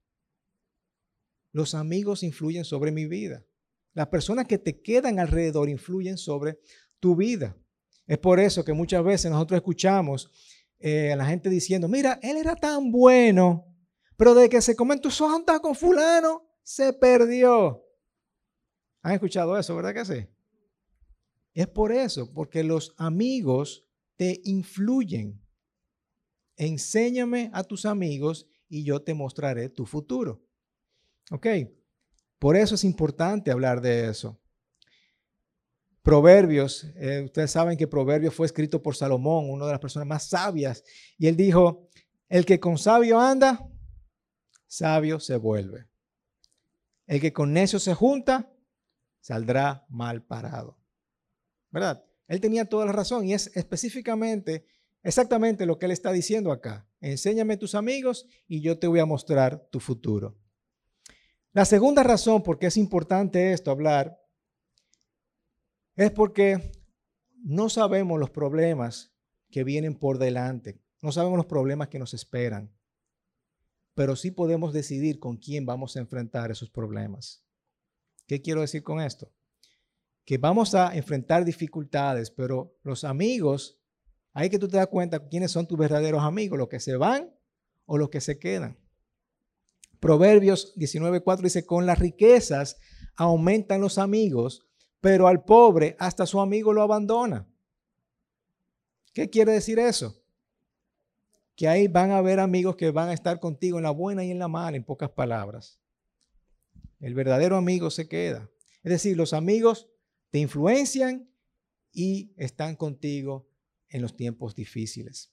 Los 1.52 1.74
amigos 1.74 2.22
influyen 2.22 2.64
sobre 2.64 2.92
mi 2.92 3.04
vida. 3.04 3.44
Las 3.92 4.08
personas 4.08 4.46
que 4.46 4.56
te 4.56 4.80
quedan 4.80 5.18
alrededor 5.18 5.68
influyen 5.68 6.16
sobre 6.16 6.58
tu 6.98 7.14
vida. 7.14 7.58
Es 8.06 8.18
por 8.18 8.38
eso 8.38 8.64
que 8.64 8.72
muchas 8.72 9.02
veces 9.02 9.30
nosotros 9.30 9.56
escuchamos 9.58 10.30
eh, 10.78 11.12
a 11.12 11.16
la 11.16 11.26
gente 11.26 11.48
diciendo, 11.48 11.88
mira, 11.88 12.18
él 12.22 12.36
era 12.36 12.54
tan 12.54 12.92
bueno, 12.92 13.66
pero 14.16 14.34
de 14.34 14.48
que 14.48 14.60
se 14.60 14.76
comentó 14.76 15.10
su 15.10 15.24
santa 15.24 15.58
con 15.60 15.74
fulano, 15.74 16.42
se 16.62 16.92
perdió. 16.92 17.82
¿Han 19.02 19.12
escuchado 19.12 19.58
eso, 19.58 19.76
verdad 19.76 19.94
que 19.94 20.04
sí? 20.04 20.26
Es 21.54 21.68
por 21.68 21.92
eso, 21.92 22.32
porque 22.32 22.64
los 22.64 22.94
amigos 22.98 23.86
te 24.16 24.40
influyen. 24.44 25.40
Enséñame 26.56 27.50
a 27.52 27.64
tus 27.64 27.86
amigos 27.86 28.46
y 28.68 28.84
yo 28.84 29.02
te 29.02 29.14
mostraré 29.14 29.68
tu 29.68 29.86
futuro. 29.86 30.44
¿Ok? 31.30 31.46
Por 32.38 32.56
eso 32.56 32.74
es 32.74 32.84
importante 32.84 33.50
hablar 33.50 33.80
de 33.80 34.08
eso. 34.08 34.40
Proverbios, 36.04 36.84
eh, 36.96 37.22
ustedes 37.24 37.50
saben 37.50 37.78
que 37.78 37.88
Proverbios 37.88 38.34
fue 38.34 38.44
escrito 38.44 38.82
por 38.82 38.94
Salomón, 38.94 39.48
una 39.48 39.64
de 39.64 39.72
las 39.72 39.80
personas 39.80 40.06
más 40.06 40.28
sabias, 40.28 40.84
y 41.16 41.28
él 41.28 41.34
dijo, 41.34 41.88
el 42.28 42.44
que 42.44 42.60
con 42.60 42.76
sabio 42.76 43.18
anda, 43.18 43.66
sabio 44.66 45.18
se 45.18 45.36
vuelve. 45.36 45.88
El 47.06 47.22
que 47.22 47.32
con 47.32 47.54
necio 47.54 47.78
se 47.78 47.94
junta, 47.94 48.52
saldrá 49.20 49.86
mal 49.88 50.22
parado. 50.22 50.78
¿verdad? 51.74 52.04
Él 52.28 52.40
tenía 52.40 52.66
toda 52.66 52.86
la 52.86 52.92
razón 52.92 53.26
y 53.26 53.34
es 53.34 53.50
específicamente, 53.56 54.64
exactamente 55.02 55.66
lo 55.66 55.78
que 55.78 55.86
él 55.86 55.92
está 55.92 56.12
diciendo 56.12 56.52
acá. 56.52 56.86
Enséñame 57.00 57.56
tus 57.56 57.74
amigos 57.74 58.26
y 58.46 58.60
yo 58.60 58.78
te 58.78 58.86
voy 58.86 59.00
a 59.00 59.06
mostrar 59.06 59.66
tu 59.70 59.80
futuro. 59.80 60.36
La 61.52 61.64
segunda 61.64 62.02
razón 62.02 62.42
por 62.42 62.58
qué 62.58 62.66
es 62.66 62.76
importante 62.76 63.52
esto 63.52 63.70
hablar 63.70 64.23
es 65.96 66.10
porque 66.10 66.72
no 67.42 67.68
sabemos 67.68 68.18
los 68.18 68.30
problemas 68.30 69.14
que 69.50 69.64
vienen 69.64 69.94
por 69.94 70.18
delante, 70.18 70.80
no 71.02 71.12
sabemos 71.12 71.36
los 71.36 71.46
problemas 71.46 71.88
que 71.88 71.98
nos 71.98 72.14
esperan, 72.14 72.74
pero 73.94 74.16
sí 74.16 74.30
podemos 74.30 74.72
decidir 74.72 75.18
con 75.18 75.36
quién 75.36 75.66
vamos 75.66 75.96
a 75.96 76.00
enfrentar 76.00 76.50
esos 76.50 76.70
problemas. 76.70 77.44
¿Qué 78.26 78.42
quiero 78.42 78.62
decir 78.62 78.82
con 78.82 79.00
esto? 79.00 79.32
que 80.24 80.38
vamos 80.38 80.74
a 80.74 80.94
enfrentar 80.96 81.44
dificultades, 81.44 82.30
pero 82.30 82.78
los 82.82 83.04
amigos, 83.04 83.78
hay 84.32 84.48
que 84.48 84.58
tú 84.58 84.68
te 84.68 84.78
das 84.78 84.86
cuenta 84.86 85.28
quiénes 85.28 85.52
son 85.52 85.66
tus 85.66 85.78
verdaderos 85.78 86.22
amigos, 86.22 86.58
los 86.58 86.68
que 86.68 86.80
se 86.80 86.96
van 86.96 87.30
o 87.84 87.98
los 87.98 88.08
que 88.08 88.20
se 88.20 88.38
quedan. 88.38 88.78
Proverbios 90.00 90.74
19.4 90.76 91.42
dice, 91.42 91.66
con 91.66 91.86
las 91.86 91.98
riquezas 91.98 92.78
aumentan 93.16 93.80
los 93.80 93.98
amigos, 93.98 94.66
pero 95.04 95.28
al 95.28 95.44
pobre 95.44 95.96
hasta 95.98 96.24
su 96.24 96.40
amigo 96.40 96.72
lo 96.72 96.80
abandona. 96.80 97.46
¿Qué 99.12 99.28
quiere 99.28 99.52
decir 99.52 99.78
eso? 99.78 100.18
Que 101.54 101.68
ahí 101.68 101.88
van 101.88 102.10
a 102.10 102.16
haber 102.16 102.40
amigos 102.40 102.74
que 102.76 102.90
van 102.90 103.10
a 103.10 103.12
estar 103.12 103.38
contigo 103.38 103.76
en 103.76 103.84
la 103.84 103.90
buena 103.90 104.24
y 104.24 104.30
en 104.30 104.38
la 104.38 104.48
mala, 104.48 104.78
en 104.78 104.82
pocas 104.82 105.10
palabras. 105.10 105.78
El 107.00 107.12
verdadero 107.12 107.58
amigo 107.58 107.90
se 107.90 108.08
queda. 108.08 108.48
Es 108.82 108.92
decir, 108.92 109.14
los 109.14 109.34
amigos 109.34 109.90
te 110.30 110.38
influencian 110.38 111.28
y 111.92 112.32
están 112.38 112.74
contigo 112.74 113.46
en 113.90 114.00
los 114.00 114.16
tiempos 114.16 114.54
difíciles. 114.54 115.30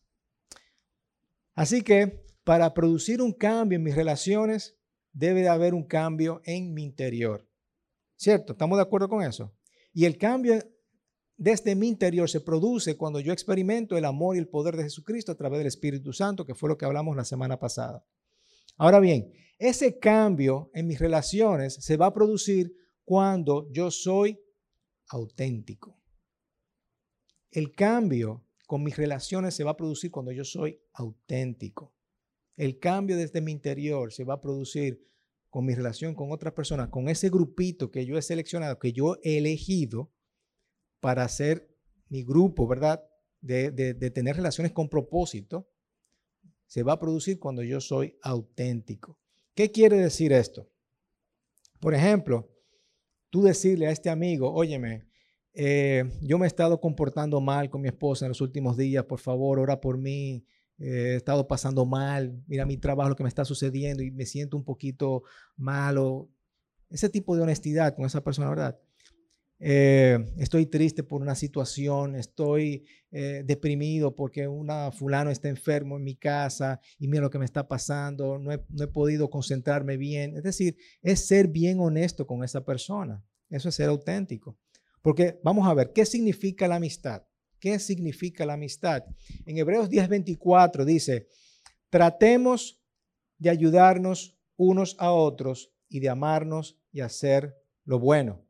Así 1.56 1.82
que 1.82 2.26
para 2.44 2.74
producir 2.74 3.22
un 3.22 3.32
cambio 3.32 3.78
en 3.78 3.84
mis 3.84 3.96
relaciones, 3.96 4.76
debe 5.14 5.44
de 5.44 5.48
haber 5.48 5.74
un 5.74 5.86
cambio 5.86 6.42
en 6.44 6.74
mi 6.74 6.84
interior. 6.84 7.48
¿Cierto? 8.18 8.52
¿Estamos 8.52 8.78
de 8.78 8.84
acuerdo 8.84 9.08
con 9.08 9.24
eso? 9.24 9.56
Y 9.94 10.06
el 10.06 10.18
cambio 10.18 10.64
desde 11.38 11.76
mi 11.76 11.88
interior 11.88 12.30
se 12.30 12.40
produce 12.40 12.96
cuando 12.96 13.20
yo 13.20 13.34
experimento 13.34 13.98
el 13.98 14.06
amor 14.06 14.36
y 14.36 14.40
el 14.40 14.48
poder 14.48 14.78
de 14.78 14.84
Jesucristo 14.84 15.32
a 15.32 15.36
través 15.36 15.60
del 15.60 15.68
Espíritu 15.68 16.14
Santo, 16.14 16.46
que 16.46 16.56
fue 16.56 16.70
lo 16.70 16.78
que 16.78 16.86
hablamos 16.86 17.16
la 17.16 17.26
semana 17.26 17.60
pasada. 17.60 18.06
Ahora 18.78 19.00
bien, 19.00 19.32
ese 19.58 20.00
cambio 20.00 20.70
en 20.74 20.88
mis 20.88 21.00
relaciones 21.00 21.76
se 21.76 21.98
va 21.98 22.08
a 22.08 22.14
producir 22.14 22.76
cuando 23.04 23.72
yo 23.72 23.92
soy 23.92 24.40
auténtico. 25.10 26.00
El 27.52 27.74
cambio 27.74 28.46
con 28.68 28.84
mis 28.84 28.96
relaciones 28.96 29.54
se 29.54 29.64
va 29.64 29.72
a 29.72 29.78
producir 29.78 30.12
cuando 30.12 30.32
yo 30.32 30.46
soy 30.46 30.80
auténtico. 30.94 31.94
El 32.56 32.80
cambio 32.80 33.18
desde 33.18 33.42
mi 33.42 33.52
interior 33.52 34.14
se 34.14 34.24
va 34.24 34.36
a 34.36 34.42
producir 34.42 35.11
con 35.52 35.66
mi 35.66 35.76
relación 35.76 36.16
con 36.16 36.32
otras 36.32 36.54
personas, 36.54 36.90
con 36.90 37.08
ese 37.10 37.30
grupito 37.30 37.92
que 37.92 38.08
yo 38.08 38.18
he 38.18 38.22
seleccionado, 38.24 38.80
que 38.80 38.94
yo 38.94 39.18
he 39.22 39.38
elegido 39.38 40.12
para 41.00 41.28
ser 41.28 41.70
mi 42.10 42.24
grupo, 42.24 42.68
¿verdad? 42.68 43.04
De, 43.42 43.70
de 43.72 44.12
tener 44.12 44.36
relaciones 44.36 44.72
con 44.72 44.90
propósito, 44.90 45.68
se 46.66 46.84
va 46.84 46.94
a 46.94 47.00
producir 47.00 47.38
cuando 47.38 47.64
yo 47.64 47.82
soy 47.82 48.18
auténtico. 48.22 49.20
¿Qué 49.54 49.72
quiere 49.72 49.98
decir 49.98 50.32
esto? 50.32 50.70
Por 51.80 51.94
ejemplo, 51.94 52.50
tú 53.30 53.42
decirle 53.42 53.88
a 53.88 53.92
este 53.92 54.10
amigo, 54.10 54.54
óyeme, 54.54 55.06
eh, 55.54 56.06
yo 56.22 56.38
me 56.38 56.46
he 56.46 56.48
estado 56.48 56.80
comportando 56.80 57.42
mal 57.42 57.70
con 57.70 57.82
mi 57.82 57.90
esposa 57.90 58.26
en 58.26 58.30
los 58.30 58.42
últimos 58.42 58.78
días, 58.78 59.04
por 59.04 59.20
favor, 59.20 59.60
ora 59.60 59.82
por 59.82 59.98
mí, 59.98 60.46
eh, 60.82 61.14
he 61.14 61.16
estado 61.16 61.48
pasando 61.48 61.86
mal, 61.86 62.42
mira 62.48 62.66
mi 62.66 62.78
trabajo, 62.78 63.10
lo 63.10 63.16
que 63.16 63.24
me 63.24 63.30
está 63.30 63.46
sucediendo 63.46 64.04
y 64.04 64.12
me 64.12 64.26
siento 64.26 64.58
un 64.58 64.64
poquito 64.64 65.24
malo. 65.56 66.30
Ese 66.90 67.10
tipo 67.10 67.36
de 67.36 67.44
honestidad 67.44 67.96
con 67.96 68.06
esa 68.06 68.24
persona, 68.24 68.50
¿verdad? 68.50 68.80
Eh, 69.60 70.18
estoy 70.38 70.66
triste 70.66 71.04
por 71.04 71.22
una 71.22 71.36
situación, 71.36 72.16
estoy 72.16 72.86
deprimido 73.12 74.16
porque 74.16 74.48
una 74.48 74.90
fulano 74.94 75.32
está 75.32 75.50
enfermo 75.50 75.98
en 75.98 76.04
mi 76.04 76.16
casa 76.16 76.80
y 76.98 77.10
mira 77.10 77.22
lo 77.22 77.30
que 77.30 77.40
me 77.40 77.46
está 77.46 77.68
pasando, 77.68 78.40
no 78.40 78.54
he 78.54 78.88
podido 78.88 79.30
concentrarme 79.30 79.98
bien. 79.98 80.38
Es 80.38 80.44
decir, 80.44 80.78
es 81.02 81.28
ser 81.28 81.50
bien 81.50 81.82
honesto 81.82 82.26
con 82.26 82.44
esa 82.44 82.64
persona. 82.64 83.22
Eso 83.50 83.70
es 83.70 83.76
ser 83.76 83.90
auténtico. 83.90 84.58
Porque 85.02 85.40
vamos 85.44 85.68
a 85.68 85.74
ver, 85.74 85.92
¿qué 85.94 86.06
significa 86.06 86.68
la 86.68 86.76
amistad? 86.76 87.24
¿Qué 87.62 87.78
significa 87.78 88.44
la 88.44 88.54
amistad? 88.54 89.06
En 89.46 89.56
Hebreos 89.56 89.88
10:24 89.88 90.84
dice, 90.84 91.28
tratemos 91.92 92.82
de 93.38 93.52
ayudarnos 93.52 94.36
unos 94.58 94.96
a 94.98 95.12
otros 95.12 95.72
y 95.88 96.00
de 96.00 96.10
amarnos 96.10 96.80
y 96.92 97.02
hacer 97.02 97.56
lo 97.86 98.00
bueno. 98.00 98.44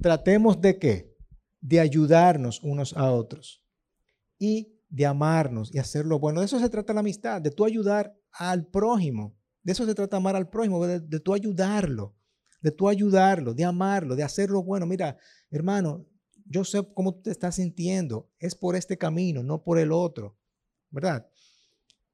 Tratemos 0.00 0.62
de 0.62 0.78
qué? 0.78 1.14
De 1.60 1.78
ayudarnos 1.78 2.62
unos 2.62 2.96
a 2.96 3.12
otros 3.12 3.62
y 4.38 4.80
de 4.88 5.04
amarnos 5.04 5.72
y 5.74 5.78
hacer 5.78 6.06
lo 6.06 6.18
bueno. 6.18 6.40
De 6.40 6.46
eso 6.46 6.58
se 6.58 6.70
trata 6.70 6.94
la 6.94 7.00
amistad, 7.00 7.42
de 7.42 7.50
tú 7.50 7.66
ayudar 7.66 8.16
al 8.32 8.66
prójimo. 8.66 9.36
De 9.62 9.72
eso 9.72 9.84
se 9.84 9.94
trata 9.94 10.16
amar 10.16 10.36
al 10.36 10.48
prójimo, 10.48 10.84
de, 10.86 11.00
de 11.00 11.20
tú 11.20 11.34
ayudarlo 11.34 12.16
de 12.62 12.70
tú 12.70 12.88
ayudarlo, 12.88 13.54
de 13.54 13.64
amarlo, 13.64 14.14
de 14.16 14.22
hacerlo 14.22 14.62
bueno. 14.62 14.86
Mira, 14.86 15.18
hermano, 15.50 16.06
yo 16.46 16.64
sé 16.64 16.82
cómo 16.94 17.14
te 17.14 17.30
estás 17.30 17.56
sintiendo. 17.56 18.30
Es 18.38 18.54
por 18.54 18.76
este 18.76 18.98
camino, 18.98 19.42
no 19.42 19.62
por 19.62 19.78
el 19.78 19.92
otro. 19.92 20.36
¿Verdad? 20.90 21.26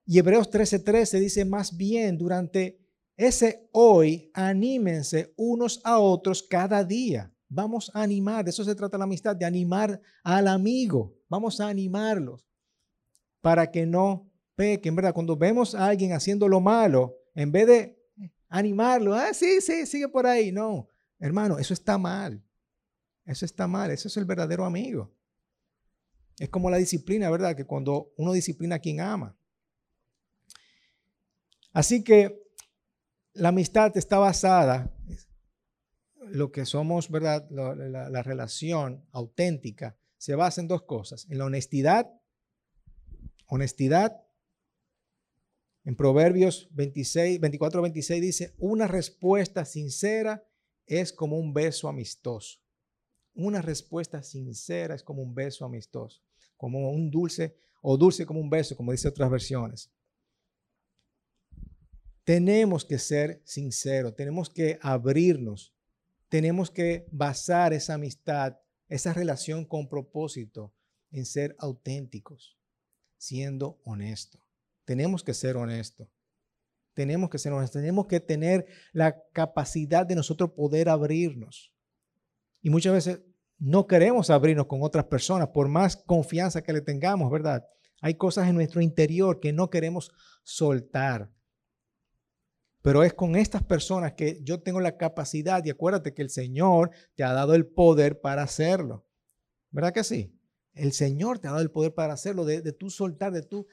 Y 0.05 0.19
Hebreos 0.19 0.51
13:13 0.51 1.19
dice 1.19 1.45
más 1.45 1.77
bien, 1.77 2.17
durante 2.17 2.81
ese 3.17 3.69
hoy, 3.73 4.31
anímense 4.33 5.35
unos 5.37 5.81
a 5.85 5.99
otros 5.99 6.43
cada 6.43 6.85
día. 6.85 7.35
Vamos 7.49 7.91
a 7.93 8.03
animar, 8.03 8.45
de 8.45 8.51
eso 8.51 8.63
se 8.63 8.75
trata 8.75 8.97
la 8.97 9.05
amistad, 9.05 9.35
de 9.35 9.45
animar 9.45 10.01
al 10.23 10.47
amigo. 10.47 11.17
Vamos 11.29 11.61
a 11.61 11.69
animarlos 11.69 12.47
para 13.41 13.71
que 13.71 13.87
no 13.87 14.31
pequen, 14.55 14.95
¿verdad? 14.95 15.15
Cuando 15.15 15.37
vemos 15.37 15.75
a 15.75 15.87
alguien 15.89 16.13
haciendo 16.13 16.47
lo 16.47 16.61
malo, 16.61 17.17
en 17.35 17.51
vez 17.51 17.67
de 17.67 17.99
animarlo. 18.49 19.15
Ah, 19.15 19.35
sí, 19.35 19.61
sí, 19.61 19.87
sigue 19.87 20.09
por 20.09 20.27
ahí. 20.27 20.53
No, 20.53 20.89
hermano, 21.19 21.59
eso 21.59 21.75
está 21.75 21.99
mal. 21.99 22.43
Eso 23.29 23.45
está 23.45 23.69
mal. 23.69 23.91
Eso 23.91 24.09
es 24.09 24.17
el 24.17 24.25
verdadero 24.25 24.65
amigo. 24.65 25.15
Es 26.39 26.49
como 26.49 26.71
la 26.71 26.79
disciplina, 26.79 27.31
¿verdad? 27.31 27.55
Que 27.55 27.65
cuando 27.65 28.13
uno 28.17 28.33
disciplina 28.33 28.77
a 28.77 28.79
quien 28.81 29.01
ama. 29.01 29.37
Así 31.73 32.03
que 32.03 32.43
la 33.35 33.51
amistad 33.51 33.97
está 33.97 34.19
basada, 34.19 34.93
lo 36.31 36.51
que 36.51 36.65
somos, 36.67 37.11
¿verdad? 37.11 37.49
La, 37.51 37.75
la 38.11 38.23
relación 38.23 39.07
auténtica 39.13 39.97
se 40.17 40.35
basa 40.35 40.61
en 40.61 40.69
dos 40.69 40.83
cosas, 40.83 41.27
en 41.31 41.39
la 41.39 41.45
honestidad, 41.45 42.11
honestidad 43.47 44.21
en 45.85 45.97
Proverbios 45.97 46.69
26, 46.73 47.41
24, 47.41 47.81
26 47.83 48.21
dice, 48.21 48.55
una 48.59 48.87
respuesta 48.87 49.65
sincera 49.65 50.47
es 50.87 51.13
como 51.13 51.39
un 51.39 51.55
beso 51.55 51.89
amistoso. 51.89 52.59
Una 53.39 53.63
respuesta 53.63 54.21
sincera 54.21 54.97
es 54.97 55.05
como 55.05 55.23
un 55.23 55.33
beso 55.33 55.65
amistoso, 55.65 56.21
como 56.57 56.91
un 56.91 57.09
dulce 57.09 57.55
o 57.81 57.97
dulce 57.97 58.27
como 58.27 58.41
un 58.41 58.51
beso, 58.51 58.77
como 58.77 58.91
dice 58.91 59.07
otras 59.07 59.31
versiones. 59.31 59.93
Tenemos 62.25 62.85
que 62.85 62.99
ser 62.99 63.41
sinceros, 63.45 64.17
tenemos 64.17 64.51
que 64.51 64.81
abrirnos, 64.83 65.73
tenemos 66.29 66.69
que 66.73 67.07
basar 67.13 67.73
esa 67.73 67.95
amistad, 67.95 68.59
esa 68.89 69.13
relación 69.13 69.65
con 69.65 69.89
propósito 69.89 70.75
en 71.13 71.25
ser 71.25 71.55
auténticos, 71.61 72.59
siendo 73.19 73.81
honestos. 73.85 74.43
Tenemos 74.85 75.23
que 75.23 75.33
ser 75.33 75.57
honestos. 75.57 76.09
Tenemos 76.93 77.31
que 77.31 77.39
ser 77.39 77.53
honestos. 77.53 77.81
Tenemos 77.81 78.09
que 78.09 78.19
tener 78.19 78.67
la 78.93 79.23
capacidad 79.33 80.05
de 80.05 80.17
nosotros 80.17 80.51
poder 80.57 80.89
abrirnos. 80.89 81.73
Y 82.61 82.71
muchas 82.71 82.93
veces 82.93 83.21
no 83.59 83.87
queremos 83.87 84.31
abrirnos 84.31 84.67
con 84.67 84.83
otras 84.83 85.07
personas, 85.07 85.49
por 85.49 85.69
más 85.69 85.97
confianza 85.97 86.63
que 86.63 86.73
le 86.73 86.81
tengamos, 86.81 87.31
¿verdad? 87.31 87.67
Hay 88.01 88.15
cosas 88.15 88.49
en 88.49 88.55
nuestro 88.55 88.81
interior 88.81 89.41
que 89.41 89.53
no 89.53 89.69
queremos 89.69 90.13
soltar. 90.45 91.31
Pero 92.83 93.03
es 93.03 93.13
con 93.13 93.35
estas 93.35 93.65
personas 93.65 94.13
que 94.13 94.41
yo 94.45 94.63
tengo 94.63 94.81
la 94.81 94.97
capacidad, 94.97 95.65
y 95.65 95.71
acuérdate 95.71 96.15
que 96.15 96.23
el 96.23 96.31
Señor 96.31 96.91
te 97.17 97.25
ha 97.25 97.33
dado 97.33 97.55
el 97.55 97.67
poder 97.67 98.21
para 98.21 98.43
hacerlo. 98.43 99.05
¿Verdad 99.71 99.93
que 99.93 100.05
sí? 100.05 100.35
El 100.75 100.93
Señor 100.93 101.41
te 101.41 101.49
ha 101.49 101.51
dado 101.51 101.63
el 101.63 101.73
poder 101.73 101.93
para 101.93 102.13
hacerlo, 102.13 102.45
de, 102.45 102.63
de 102.63 102.73
tú 102.73 102.91
soltar, 102.91 103.33
de 103.33 103.43
tú 103.43 103.67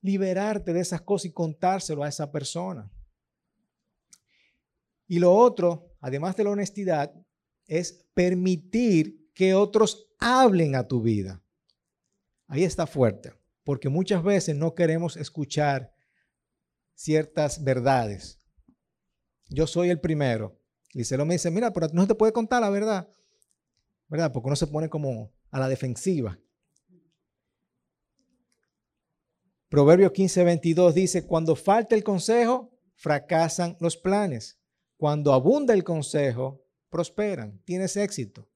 liberarte 0.00 0.72
de 0.72 0.80
esas 0.80 1.02
cosas 1.02 1.26
y 1.26 1.32
contárselo 1.32 2.04
a 2.04 2.08
esa 2.08 2.30
persona. 2.30 2.88
Y 5.08 5.18
lo 5.18 5.34
otro, 5.34 5.96
además 6.00 6.36
de 6.36 6.44
la 6.44 6.50
honestidad, 6.50 7.12
es 7.66 8.06
permitir 8.14 9.23
que 9.34 9.54
otros 9.54 10.08
hablen 10.18 10.76
a 10.76 10.86
tu 10.86 11.02
vida. 11.02 11.42
Ahí 12.46 12.64
está 12.64 12.86
fuerte, 12.86 13.32
porque 13.64 13.88
muchas 13.88 14.22
veces 14.22 14.56
no 14.56 14.74
queremos 14.74 15.16
escuchar 15.16 15.92
ciertas 16.94 17.62
verdades. 17.62 18.38
Yo 19.48 19.66
soy 19.66 19.90
el 19.90 20.00
primero. 20.00 20.60
Y 20.92 21.04
se 21.04 21.16
lo 21.16 21.26
me 21.26 21.34
dice, 21.34 21.50
mira, 21.50 21.72
pero 21.72 21.88
no 21.92 22.06
te 22.06 22.14
puede 22.14 22.32
contar 22.32 22.60
la 22.60 22.70
verdad. 22.70 23.08
¿Verdad? 24.08 24.32
Porque 24.32 24.46
uno 24.46 24.56
se 24.56 24.68
pone 24.68 24.88
como 24.88 25.32
a 25.50 25.58
la 25.58 25.68
defensiva. 25.68 26.38
Proverbio 29.68 30.12
15, 30.12 30.44
22 30.44 30.94
dice, 30.94 31.26
cuando 31.26 31.56
falta 31.56 31.96
el 31.96 32.04
consejo, 32.04 32.78
fracasan 32.94 33.76
los 33.80 33.96
planes. 33.96 34.60
Cuando 34.96 35.32
abunda 35.32 35.74
el 35.74 35.82
consejo, 35.82 36.64
prosperan, 36.90 37.60
tienes 37.64 37.96
éxito. 37.96 38.48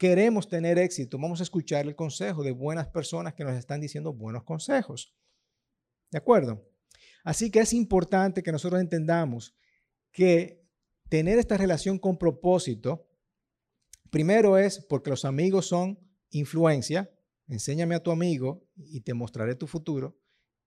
Queremos 0.00 0.48
tener 0.48 0.78
éxito, 0.78 1.18
vamos 1.18 1.40
a 1.40 1.42
escuchar 1.42 1.86
el 1.86 1.94
consejo 1.94 2.42
de 2.42 2.52
buenas 2.52 2.88
personas 2.88 3.34
que 3.34 3.44
nos 3.44 3.52
están 3.52 3.82
diciendo 3.82 4.14
buenos 4.14 4.44
consejos. 4.44 5.14
¿De 6.10 6.16
acuerdo? 6.16 6.66
Así 7.22 7.50
que 7.50 7.58
es 7.58 7.74
importante 7.74 8.42
que 8.42 8.50
nosotros 8.50 8.80
entendamos 8.80 9.54
que 10.10 10.66
tener 11.10 11.38
esta 11.38 11.58
relación 11.58 11.98
con 11.98 12.16
propósito, 12.16 13.10
primero 14.08 14.56
es 14.56 14.82
porque 14.88 15.10
los 15.10 15.26
amigos 15.26 15.66
son 15.66 15.98
influencia, 16.30 17.10
enséñame 17.46 17.94
a 17.94 18.02
tu 18.02 18.10
amigo 18.10 18.66
y 18.76 19.02
te 19.02 19.12
mostraré 19.12 19.54
tu 19.54 19.66
futuro. 19.66 20.18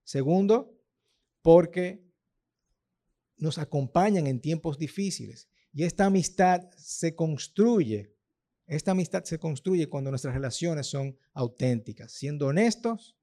Segundo, 0.04 0.80
porque 1.42 2.08
nos 3.36 3.58
acompañan 3.58 4.28
en 4.28 4.40
tiempos 4.40 4.78
difíciles. 4.78 5.48
Y 5.72 5.82
esta 5.82 6.04
amistad 6.04 6.70
se 6.76 7.16
construye, 7.16 8.13
esta 8.66 8.92
amistad 8.92 9.24
se 9.24 9.38
construye 9.38 9.88
cuando 9.88 10.10
nuestras 10.10 10.34
relaciones 10.34 10.86
son 10.86 11.16
auténticas, 11.32 12.12
siendo 12.12 12.46
honestos 12.46 13.16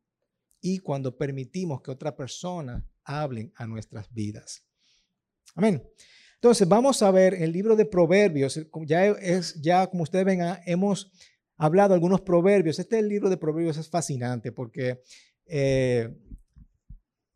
y 0.61 0.79
cuando 0.79 1.17
permitimos 1.17 1.81
que 1.81 1.91
otra 1.91 2.15
persona 2.15 2.85
hablen 3.03 3.51
a 3.55 3.65
nuestras 3.65 4.11
vidas. 4.13 4.63
Amén. 5.55 5.83
Entonces, 6.35 6.67
vamos 6.67 7.01
a 7.03 7.11
ver 7.11 7.33
el 7.35 7.51
libro 7.51 7.75
de 7.75 7.85
Proverbios. 7.85 8.59
Ya 8.85 9.05
es, 9.05 9.61
ya 9.61 9.87
como 9.87 10.03
ustedes 10.03 10.25
ven, 10.25 10.41
ah, 10.41 10.61
hemos 10.65 11.11
hablado 11.57 11.93
algunos 11.93 12.21
proverbios. 12.21 12.79
Este 12.79 13.01
libro 13.01 13.29
de 13.29 13.37
Proverbios 13.37 13.77
es 13.77 13.89
fascinante 13.89 14.51
porque 14.51 15.01
eh, 15.45 16.09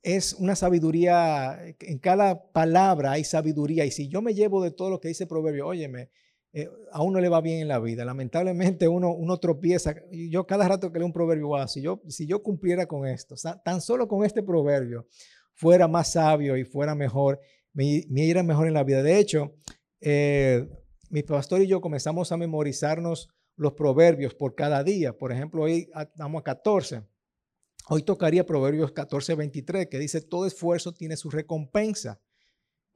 es 0.01 0.33
una 0.33 0.55
sabiduría, 0.55 1.59
en 1.79 1.99
cada 1.99 2.51
palabra 2.51 3.11
hay 3.11 3.23
sabiduría. 3.23 3.85
Y 3.85 3.91
si 3.91 4.07
yo 4.07 4.21
me 4.21 4.33
llevo 4.33 4.63
de 4.63 4.71
todo 4.71 4.89
lo 4.89 4.99
que 4.99 5.09
dice 5.09 5.27
Proverbio, 5.27 5.67
óyeme, 5.67 6.09
eh, 6.57 6.69
a 6.93 7.03
uno 7.03 7.19
le 7.19 7.27
va 7.27 7.41
bien 7.41 7.59
en 7.59 7.67
la 7.67 7.79
vida. 7.79 8.05
Lamentablemente 8.05 8.87
uno, 8.87 9.11
uno 9.13 9.37
tropieza. 9.39 9.93
Yo 10.09 10.47
cada 10.47 10.65
rato 10.69 10.89
que 10.89 10.99
leo 10.99 11.05
un 11.05 11.11
proverbio, 11.11 11.67
si 11.67 11.81
yo, 11.81 12.01
si 12.07 12.25
yo 12.25 12.41
cumpliera 12.41 12.85
con 12.85 13.05
esto, 13.05 13.35
tan 13.65 13.81
solo 13.81 14.07
con 14.07 14.23
este 14.23 14.41
proverbio, 14.41 15.05
fuera 15.53 15.89
más 15.89 16.13
sabio 16.13 16.55
y 16.55 16.63
fuera 16.63 16.95
mejor, 16.95 17.41
me, 17.73 18.05
me 18.09 18.23
iría 18.23 18.41
mejor 18.41 18.67
en 18.67 18.73
la 18.73 18.85
vida. 18.85 19.03
De 19.03 19.19
hecho, 19.19 19.53
eh, 19.99 20.65
mi 21.09 21.23
pastor 21.23 21.61
y 21.61 21.67
yo 21.67 21.81
comenzamos 21.81 22.31
a 22.31 22.37
memorizarnos 22.37 23.27
los 23.57 23.73
proverbios 23.73 24.33
por 24.33 24.55
cada 24.55 24.81
día. 24.81 25.11
Por 25.17 25.33
ejemplo, 25.33 25.63
hoy 25.63 25.89
estamos 25.93 26.39
a 26.39 26.43
14. 26.43 27.03
Hoy 27.89 28.03
tocaría 28.03 28.45
Proverbios 28.45 28.93
14, 28.93 29.35
23, 29.35 29.87
que 29.87 29.99
dice, 29.99 30.21
todo 30.21 30.45
esfuerzo 30.45 30.93
tiene 30.93 31.17
su 31.17 31.29
recompensa, 31.29 32.21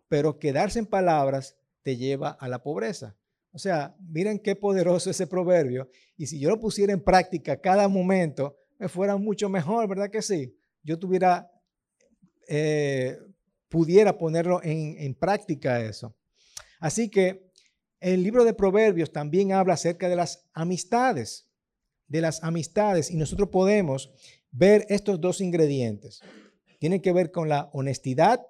pero 0.08 0.40
quedarse 0.40 0.80
en 0.80 0.86
palabras 0.86 1.58
te 1.82 1.98
lleva 1.98 2.30
a 2.30 2.48
la 2.48 2.64
pobreza. 2.64 3.19
O 3.52 3.60
sea, 3.60 3.96
miren 4.00 4.40
qué 4.40 4.56
poderoso 4.56 5.10
ese 5.10 5.28
proverbio. 5.28 5.90
Y 6.18 6.28
si 6.28 6.40
yo 6.40 6.50
lo 6.50 6.60
pusiera 6.60 6.94
en 6.94 7.04
práctica 7.04 7.60
cada 7.60 7.88
momento, 7.88 8.58
me 8.78 8.88
fuera 8.88 9.18
mucho 9.18 9.50
mejor, 9.50 9.88
¿verdad 9.88 10.10
que 10.10 10.22
sí? 10.22 10.56
Yo 10.84 10.98
tuviera, 10.98 11.52
eh, 12.48 13.18
pudiera 13.68 14.18
ponerlo 14.18 14.62
en, 14.64 14.96
en 15.00 15.16
práctica 15.16 15.82
eso. 15.82 16.16
Así 16.80 17.10
que 17.10 17.50
el 18.00 18.24
libro 18.24 18.46
de 18.46 18.54
Proverbios 18.54 19.12
también 19.12 19.52
habla 19.52 19.74
acerca 19.74 20.08
de 20.08 20.16
las 20.16 20.48
amistades, 20.54 21.50
de 22.08 22.22
las 22.22 22.44
amistades, 22.44 23.12
y 23.12 23.18
nosotros 23.18 23.50
podemos 23.50 24.12
ver 24.52 24.86
estos 24.90 25.20
dos 25.20 25.42
ingredientes. 25.42 26.22
Tienen 26.80 27.02
que 27.02 27.12
ver 27.12 27.32
con 27.32 27.50
la 27.50 27.70
honestidad 27.74 28.46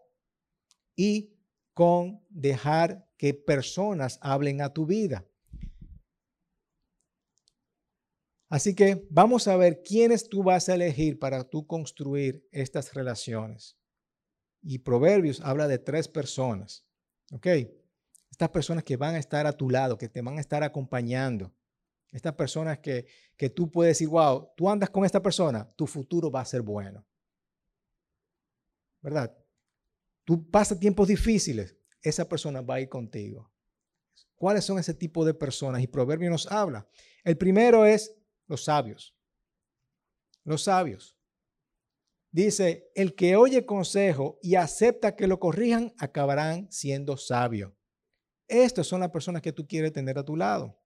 y 0.96 1.34
con 1.74 2.24
dejar 2.30 3.09
que 3.20 3.34
personas 3.34 4.18
hablen 4.22 4.62
a 4.62 4.74
tu 4.74 4.86
vida. 4.86 5.28
Así 8.50 8.74
que 8.74 9.06
vamos 9.12 9.48
a 9.50 9.58
ver 9.58 9.84
quiénes 9.84 10.30
tú 10.30 10.42
vas 10.42 10.70
a 10.70 10.76
elegir 10.76 11.20
para 11.20 11.44
tú 11.44 11.68
construir 11.68 12.48
estas 12.52 12.94
relaciones. 12.94 13.78
Y 14.62 14.80
Proverbios 14.80 15.42
habla 15.42 15.68
de 15.68 15.80
tres 15.80 16.08
personas. 16.08 16.86
¿Ok? 17.34 17.46
Estas 18.32 18.50
personas 18.50 18.86
que 18.86 18.96
van 18.96 19.16
a 19.16 19.20
estar 19.20 19.46
a 19.46 19.54
tu 19.54 19.70
lado, 19.70 19.98
que 19.98 20.08
te 20.08 20.22
van 20.22 20.38
a 20.38 20.42
estar 20.42 20.64
acompañando. 20.64 21.54
Estas 22.14 22.34
personas 22.36 22.80
que, 22.80 23.06
que 23.36 23.50
tú 23.50 23.70
puedes 23.70 23.98
decir, 23.98 24.08
wow, 24.08 24.50
tú 24.56 24.70
andas 24.70 24.90
con 24.90 25.04
esta 25.04 25.22
persona, 25.22 25.70
tu 25.76 25.86
futuro 25.86 26.32
va 26.32 26.40
a 26.40 26.46
ser 26.46 26.62
bueno. 26.62 27.06
¿Verdad? 29.02 29.38
Tú 30.24 30.50
pasas 30.50 30.80
tiempos 30.80 31.10
difíciles, 31.10 31.76
esa 32.02 32.28
persona 32.28 32.62
va 32.62 32.76
a 32.76 32.82
ir 32.82 32.90
contigo. 32.90 33.52
¿Cuáles 34.36 34.64
son 34.64 34.80
ese 34.80 34.94
tipo 34.94 35.26
de 35.26 35.34
personas? 35.34 35.82
Y 35.82 35.88
Proverbio 35.88 36.30
nos 36.30 36.50
habla. 36.50 36.88
El 37.24 37.38
primero 37.38 37.86
es 37.86 38.16
los 38.48 38.64
sabios. 38.64 39.16
Los 40.46 40.64
sabios. 40.64 41.18
Dice, 42.32 42.90
el 42.96 43.16
que 43.16 43.36
oye 43.36 43.66
consejo 43.66 44.40
y 44.42 44.56
acepta 44.56 45.16
que 45.16 45.28
lo 45.28 45.40
corrijan, 45.40 45.94
acabarán 45.98 46.72
siendo 46.72 47.18
sabios. 47.18 47.74
Estas 48.48 48.88
son 48.88 49.02
las 49.02 49.10
personas 49.10 49.42
que 49.42 49.52
tú 49.52 49.68
quieres 49.68 49.92
tener 49.92 50.18
a 50.18 50.24
tu 50.24 50.38
lado. 50.38 50.80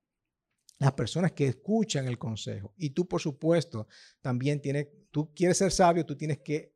Las 0.79 0.93
personas 0.93 1.33
que 1.33 1.45
escuchan 1.45 2.07
el 2.07 2.17
consejo. 2.17 2.73
Y 2.75 2.89
tú, 2.89 3.07
por 3.07 3.21
supuesto, 3.21 3.87
también 4.21 4.61
tienes, 4.61 4.87
tú 5.11 5.31
quieres 5.33 5.57
ser 5.57 5.71
sabio, 5.71 6.05
tú 6.05 6.17
tienes 6.17 6.39
que 6.39 6.73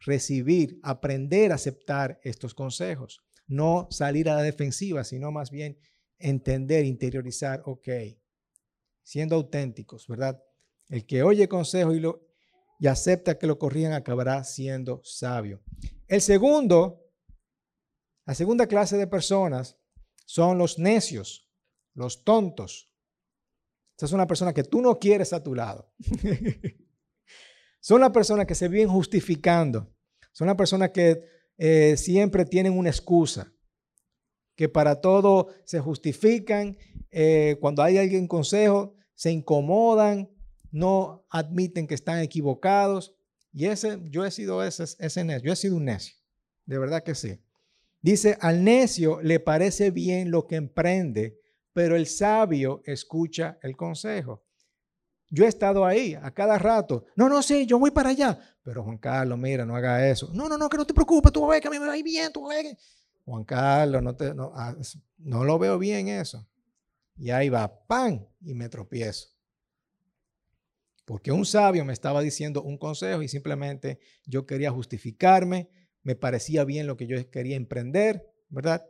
recibir, 0.00 0.78
aprender 0.82 1.52
a 1.52 1.54
aceptar 1.54 2.20
estos 2.22 2.54
consejos 2.54 3.22
no 3.48 3.88
salir 3.90 4.28
a 4.28 4.36
la 4.36 4.42
defensiva, 4.42 5.02
sino 5.04 5.32
más 5.32 5.50
bien 5.50 5.78
entender, 6.18 6.84
interiorizar, 6.84 7.62
ok, 7.64 7.88
siendo 9.02 9.36
auténticos, 9.36 10.06
¿verdad? 10.06 10.42
El 10.88 11.06
que 11.06 11.22
oye 11.22 11.48
consejo 11.48 11.92
y, 11.92 12.00
lo, 12.00 12.28
y 12.78 12.86
acepta 12.86 13.38
que 13.38 13.46
lo 13.46 13.58
corrían 13.58 13.92
acabará 13.92 14.44
siendo 14.44 15.00
sabio. 15.02 15.62
El 16.06 16.20
segundo, 16.20 17.10
la 18.26 18.34
segunda 18.34 18.66
clase 18.66 18.96
de 18.96 19.06
personas 19.06 19.78
son 20.26 20.58
los 20.58 20.78
necios, 20.78 21.50
los 21.94 22.24
tontos. 22.24 22.92
Esta 23.92 24.06
es 24.06 24.12
una 24.12 24.26
persona 24.26 24.52
que 24.52 24.62
tú 24.62 24.80
no 24.80 24.98
quieres 24.98 25.32
a 25.32 25.42
tu 25.42 25.54
lado. 25.54 25.92
son 27.80 28.00
las 28.00 28.10
personas 28.10 28.46
que 28.46 28.54
se 28.54 28.68
vienen 28.68 28.92
justificando. 28.92 29.92
Son 30.32 30.46
las 30.46 30.56
personas 30.56 30.90
que 30.90 31.37
eh, 31.58 31.96
siempre 31.96 32.44
tienen 32.44 32.78
una 32.78 32.88
excusa, 32.88 33.52
que 34.54 34.68
para 34.68 35.00
todo 35.00 35.48
se 35.64 35.80
justifican, 35.80 36.76
eh, 37.10 37.56
cuando 37.60 37.82
hay 37.82 37.98
alguien 37.98 38.26
consejo, 38.26 38.94
se 39.14 39.30
incomodan, 39.30 40.30
no 40.70 41.26
admiten 41.30 41.86
que 41.86 41.94
están 41.94 42.20
equivocados. 42.20 43.14
Y 43.52 43.66
ese, 43.66 43.98
yo 44.10 44.24
he 44.24 44.30
sido 44.30 44.64
ese, 44.64 44.84
ese 44.98 45.24
necio, 45.24 45.46
yo 45.46 45.52
he 45.52 45.56
sido 45.56 45.76
un 45.76 45.84
necio, 45.84 46.16
de 46.64 46.78
verdad 46.78 47.02
que 47.02 47.14
sí. 47.14 47.38
Dice, 48.00 48.36
al 48.40 48.62
necio 48.62 49.20
le 49.22 49.40
parece 49.40 49.90
bien 49.90 50.30
lo 50.30 50.46
que 50.46 50.56
emprende, 50.56 51.40
pero 51.72 51.96
el 51.96 52.06
sabio 52.06 52.82
escucha 52.84 53.58
el 53.62 53.76
consejo. 53.76 54.44
Yo 55.30 55.44
he 55.44 55.48
estado 55.48 55.84
ahí 55.84 56.14
a 56.14 56.32
cada 56.32 56.58
rato. 56.58 57.04
No, 57.16 57.28
no, 57.28 57.42
sí, 57.42 57.66
yo 57.66 57.78
voy 57.78 57.90
para 57.90 58.10
allá. 58.10 58.38
Pero 58.68 58.84
Juan 58.84 58.98
Carlos, 58.98 59.38
mira, 59.38 59.64
no 59.64 59.74
haga 59.74 60.06
eso. 60.10 60.30
No, 60.34 60.46
no, 60.46 60.58
no, 60.58 60.68
que 60.68 60.76
no 60.76 60.86
te 60.86 60.92
preocupes, 60.92 61.32
tú 61.32 61.46
ves 61.46 61.62
que 61.62 61.68
a 61.68 61.70
mí 61.70 61.78
me 61.78 61.86
va 61.86 61.94
a 61.94 61.96
ir 61.96 62.04
bien, 62.04 62.30
tú 62.30 62.48
ves 62.48 62.76
Juan 63.24 63.42
Carlos, 63.44 64.02
no, 64.02 64.14
te, 64.14 64.34
no, 64.34 64.52
ah, 64.54 64.76
no 65.16 65.44
lo 65.44 65.58
veo 65.58 65.78
bien 65.78 66.08
eso. 66.08 66.46
Y 67.16 67.30
ahí 67.30 67.48
va, 67.48 67.86
¡pam! 67.86 68.26
Y 68.42 68.52
me 68.52 68.68
tropiezo. 68.68 69.28
Porque 71.06 71.32
un 71.32 71.46
sabio 71.46 71.84
me 71.86 71.94
estaba 71.94 72.20
diciendo 72.20 72.62
un 72.62 72.76
consejo 72.76 73.22
y 73.22 73.28
simplemente 73.28 74.00
yo 74.26 74.44
quería 74.44 74.70
justificarme, 74.70 75.70
me 76.02 76.14
parecía 76.14 76.64
bien 76.64 76.86
lo 76.86 76.98
que 76.98 77.06
yo 77.06 77.30
quería 77.30 77.56
emprender, 77.56 78.30
¿verdad? 78.50 78.84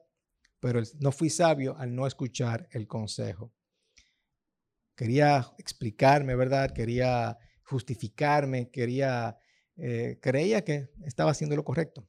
Pero 0.59 0.83
no 0.99 1.13
fui 1.13 1.31
sabio 1.31 1.77
al 1.79 1.95
no 1.95 2.07
escuchar 2.07 2.69
el 2.73 2.89
consejo 2.89 3.53
quería 4.99 5.47
explicarme, 5.59 6.35
¿verdad? 6.35 6.73
Quería 6.73 7.39
justificarme, 7.63 8.69
quería, 8.69 9.39
eh, 9.79 10.19
creía 10.21 10.65
que 10.65 10.91
estaba 11.05 11.31
haciendo 11.31 11.57
lo 11.57 11.65
correcto. 11.65 12.07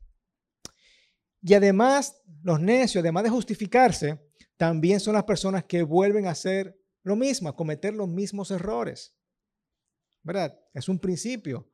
Y 1.42 1.54
además, 1.54 2.22
los 2.44 2.60
necios, 2.60 3.02
además 3.02 3.24
de 3.24 3.30
justificarse, 3.30 4.20
también 4.58 5.00
son 5.00 5.14
las 5.14 5.24
personas 5.24 5.64
que 5.64 5.84
vuelven 5.84 6.28
a 6.28 6.32
hacer 6.32 6.78
lo 7.04 7.16
mismo, 7.16 7.48
a 7.48 7.56
cometer 7.56 7.94
los 7.94 8.10
mismos 8.10 8.52
errores. 8.52 9.16
¿Verdad? 10.22 10.60
Es 10.74 10.90
un 10.90 11.00
principio. 11.00 11.72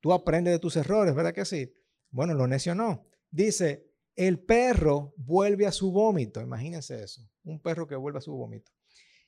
Tú 0.00 0.12
aprendes 0.12 0.52
de 0.52 0.58
tus 0.58 0.76
errores, 0.76 1.14
¿verdad 1.14 1.34
que 1.34 1.44
sí? 1.44 1.74
Bueno, 2.10 2.34
lo 2.34 2.46
necio 2.46 2.74
no. 2.74 3.08
Dice, 3.30 3.90
el 4.14 4.38
perro 4.38 5.14
vuelve 5.16 5.66
a 5.66 5.72
su 5.72 5.90
vómito. 5.90 6.40
Imagínense 6.40 7.02
eso. 7.02 7.28
Un 7.44 7.60
perro 7.60 7.86
que 7.86 7.96
vuelve 7.96 8.18
a 8.18 8.22
su 8.22 8.32
vómito. 8.32 8.70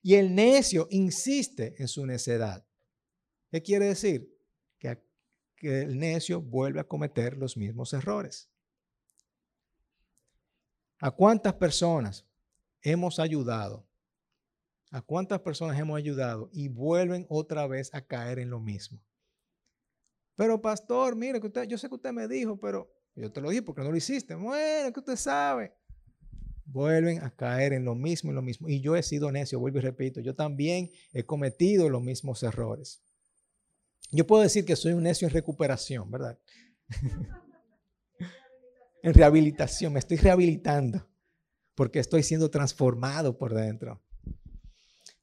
Y 0.00 0.14
el 0.14 0.34
necio 0.34 0.86
insiste 0.90 1.74
en 1.78 1.88
su 1.88 2.06
necedad. 2.06 2.66
¿Qué 3.50 3.62
quiere 3.62 3.86
decir? 3.86 4.31
Que, 5.62 5.82
el 5.82 5.98
necio 5.98 6.42
vuelve 6.42 6.80
a 6.80 6.84
cometer 6.84 7.38
los 7.38 7.56
mismos 7.56 7.92
errores. 7.92 8.50
¿A 11.00 11.10
cuántas 11.10 11.54
personas 11.54 12.26
hemos 12.82 13.18
ayudado? 13.18 13.86
¿A 14.90 15.00
cuántas 15.00 15.40
personas 15.40 15.78
hemos 15.78 15.96
ayudado 15.96 16.50
y 16.52 16.68
vuelven 16.68 17.26
otra 17.28 17.66
vez 17.66 17.94
a 17.94 18.02
caer 18.02 18.38
en 18.38 18.50
lo 18.50 18.60
mismo? 18.60 19.00
Pero 20.34 20.60
pastor, 20.60 21.16
mire 21.16 21.40
que 21.40 21.46
usted, 21.46 21.64
yo 21.64 21.78
sé 21.78 21.88
que 21.88 21.94
usted 21.94 22.12
me 22.12 22.28
dijo, 22.28 22.58
pero 22.58 22.92
yo 23.14 23.30
te 23.30 23.40
lo 23.40 23.50
dije 23.50 23.62
porque 23.62 23.82
no 23.82 23.90
lo 23.90 23.96
hiciste. 23.96 24.34
Bueno, 24.34 24.92
que 24.92 25.00
usted 25.00 25.16
sabe. 25.16 25.74
vuelven 26.64 27.22
a 27.22 27.30
caer 27.30 27.72
en 27.72 27.84
lo 27.84 27.94
mismo 27.94 28.30
y 28.30 28.34
lo 28.34 28.42
mismo. 28.42 28.68
Y 28.68 28.80
yo 28.80 28.96
he 28.96 29.02
sido 29.02 29.30
necio, 29.30 29.60
vuelvo 29.60 29.78
y 29.78 29.82
repito, 29.82 30.20
yo 30.20 30.34
también 30.34 30.90
he 31.12 31.24
cometido 31.24 31.88
los 31.88 32.02
mismos 32.02 32.42
errores. 32.42 33.02
Yo 34.12 34.26
puedo 34.26 34.42
decir 34.42 34.66
que 34.66 34.76
soy 34.76 34.92
un 34.92 35.02
necio 35.02 35.26
en 35.26 35.32
recuperación, 35.32 36.10
¿verdad? 36.10 36.38
en 39.02 39.14
rehabilitación, 39.14 39.94
me 39.94 39.98
estoy 39.98 40.18
rehabilitando 40.18 41.08
porque 41.74 41.98
estoy 41.98 42.22
siendo 42.22 42.50
transformado 42.50 43.38
por 43.38 43.54
dentro. 43.54 44.02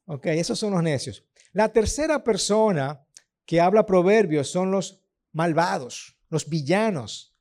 Ok, 0.06 0.25
esos 0.25 0.58
son 0.58 0.73
los 0.73 0.82
necios. 0.82 1.23
La 1.54 1.71
tercera 1.71 2.23
persona 2.23 3.06
que 3.45 3.62
habla 3.62 3.86
proverbios 3.86 4.49
son 4.49 4.71
los 4.71 5.04
malvados, 5.32 6.17
los 6.30 6.49
villanos, 6.49 7.38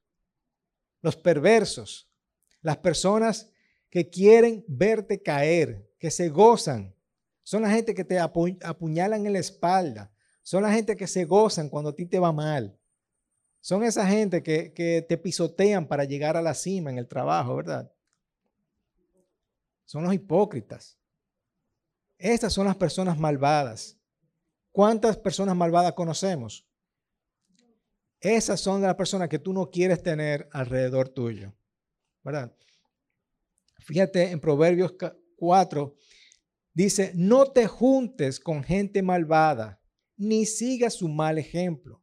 los 1.01 1.17
perversos, 1.17 2.11
las 2.61 2.77
personas 2.77 3.51
que 3.89 4.11
quieren 4.11 4.67
verte 4.69 5.23
caer, 5.23 5.91
que 5.99 6.11
se 6.11 6.29
gozan. 6.29 6.95
Son 7.43 7.63
la 7.63 7.71
gente 7.71 7.95
que 7.95 8.05
te 8.05 8.19
apuñalan 8.19 9.25
en 9.25 9.33
la 9.33 9.39
espalda. 9.39 10.13
Son 10.49 10.63
la 10.63 10.73
gente 10.73 10.97
que 10.97 11.07
se 11.07 11.27
gozan 11.27 11.69
cuando 11.69 11.91
a 11.91 11.95
ti 11.95 12.07
te 12.07 12.19
va 12.19 12.33
mal. 12.33 12.75
Son 13.61 13.85
esa 13.85 14.07
gente 14.07 14.43
que, 14.43 14.73
que 14.73 15.05
te 15.07 15.19
pisotean 15.19 15.87
para 15.87 16.05
llegar 16.05 16.39
a 16.39 16.41
la 16.41 16.55
cima 16.55 16.89
en 16.89 16.97
el 16.97 17.07
trabajo, 17.07 17.57
¿verdad? 17.57 17.93
Son 19.85 20.03
los 20.05 20.15
hipócritas. 20.15 20.99
Estas 22.17 22.55
son 22.55 22.67
las 22.67 22.77
personas 22.77 23.19
malvadas. 23.19 23.99
¿Cuántas 24.73 25.19
personas 25.19 25.55
malvadas 25.55 25.93
conocemos? 25.93 26.67
Esas 28.19 28.59
son 28.59 28.81
las 28.81 28.95
personas 28.95 29.29
que 29.29 29.39
tú 29.39 29.53
no 29.53 29.71
quieres 29.71 30.03
tener 30.03 30.49
alrededor 30.51 31.11
tuyo. 31.11 31.53
¿Verdad? 32.25 32.57
Fíjate 33.81 34.31
en 34.31 34.41
Proverbios 34.41 34.95
4, 35.37 35.95
dice, 36.73 37.13
no 37.15 37.53
te 37.53 37.67
juntes 37.67 38.41
con 38.41 38.65
gente 38.65 39.03
malvada, 39.03 39.79
ni 40.18 40.44
sigas 40.44 40.94
su 40.94 41.09
mal 41.09 41.38
ejemplo. 41.38 42.02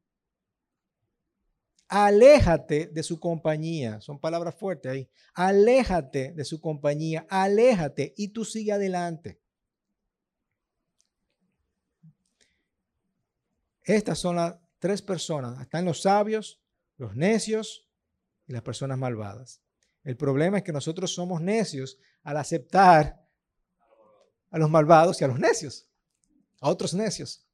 Aléjate 1.88 2.88
de 2.88 3.04
su 3.04 3.19
compañía. 3.19 4.01
Son 4.01 4.19
palabras 4.19 4.56
fuertes 4.56 4.91
ahí. 4.91 5.10
Aléjate 5.34 6.32
de 6.32 6.43
su 6.43 6.60
compañía, 6.60 7.28
aléjate 7.30 8.13
y 8.17 8.30
tú 8.30 8.43
sigue 8.43 8.71
adelante. 8.71 9.39
Estas 13.84 14.17
son 14.17 14.38
las 14.38 14.56
tres 14.80 15.01
personas. 15.01 15.62
Están 15.62 15.86
los 15.86 16.01
sabios, 16.01 16.60
los 16.97 17.15
necios 17.15 17.88
y 18.47 18.54
las 18.54 18.63
personas 18.63 18.97
malvadas. 18.97 19.62
El 20.04 20.17
problema 20.17 20.58
es 20.58 20.63
que 20.63 20.71
nosotros 20.71 21.13
somos 21.13 21.41
necios 21.41 21.99
al 22.23 22.38
aceptar 22.38 23.23
a 24.49 24.58
los 24.58 24.69
malvados 24.69 25.19
y 25.21 25.23
a 25.23 25.28
los 25.28 25.38
necios, 25.38 25.88
a 26.62 26.69
otros 26.69 26.93
necios. 26.93 27.45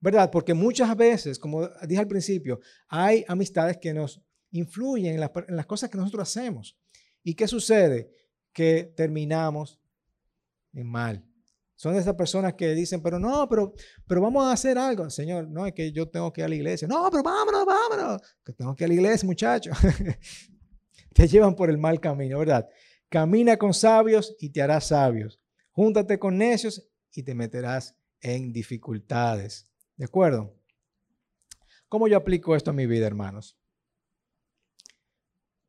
¿Verdad? 0.00 0.30
Porque 0.30 0.54
muchas 0.54 0.96
veces, 0.96 1.38
como 1.38 1.68
dije 1.86 2.00
al 2.00 2.08
principio, 2.08 2.60
hay 2.88 3.24
amistades 3.28 3.76
que 3.78 3.92
nos 3.92 4.22
influyen 4.50 5.14
en, 5.14 5.20
las 5.20 5.66
cosas 5.66 5.90
que 5.90 5.98
nosotros 5.98 6.28
hacemos. 6.28 6.78
¿Y 7.22 7.34
qué 7.34 7.46
sucede? 7.46 8.10
Que 8.52 8.92
terminamos 8.96 9.80
en 10.72 10.86
mal. 10.86 11.24
Son 11.74 11.94
esas 11.96 12.14
personas 12.14 12.54
que 12.54 12.74
dicen, 12.74 13.02
pero 13.02 13.18
no, 13.18 13.48
pero, 13.48 13.72
pero 14.06 14.20
vamos 14.20 14.44
a 14.44 14.52
hacer 14.52 14.76
algo. 14.76 15.08
Señor, 15.08 15.48
no, 15.48 15.66
es 15.66 15.72
que 15.72 15.92
yo 15.92 16.08
tengo 16.08 16.32
que 16.32 16.42
ir 16.42 16.44
a 16.44 16.48
la 16.48 16.54
iglesia. 16.54 16.86
No, 16.86 17.08
pero 17.10 17.22
vámonos, 17.22 17.64
vámonos. 17.64 18.22
Que 18.44 18.52
tengo 18.52 18.74
que 18.74 18.84
ir 18.84 18.86
a 18.86 18.88
la 18.88 18.94
iglesia, 18.94 19.26
muchachos. 19.26 19.76
te 21.14 21.28
llevan 21.28 21.54
por 21.54 21.70
el 21.70 21.78
mal 21.78 22.00
camino, 22.00 22.38
¿verdad? 22.38 22.68
Camina 23.08 23.56
con 23.56 23.72
sabios 23.72 24.36
y 24.38 24.50
te 24.50 24.60
harás 24.60 24.88
sabios. 24.88 25.40
Júntate 25.70 26.18
con 26.18 26.36
necios 26.36 26.86
y 27.12 27.22
te 27.22 27.34
meterás 27.34 27.96
en 28.20 28.52
dificultades. 28.52 29.69
¿De 30.00 30.06
acuerdo? 30.06 30.56
¿Cómo 31.90 32.08
yo 32.08 32.16
aplico 32.16 32.56
esto 32.56 32.70
a 32.70 32.72
mi 32.72 32.86
vida, 32.86 33.06
hermanos? 33.06 33.58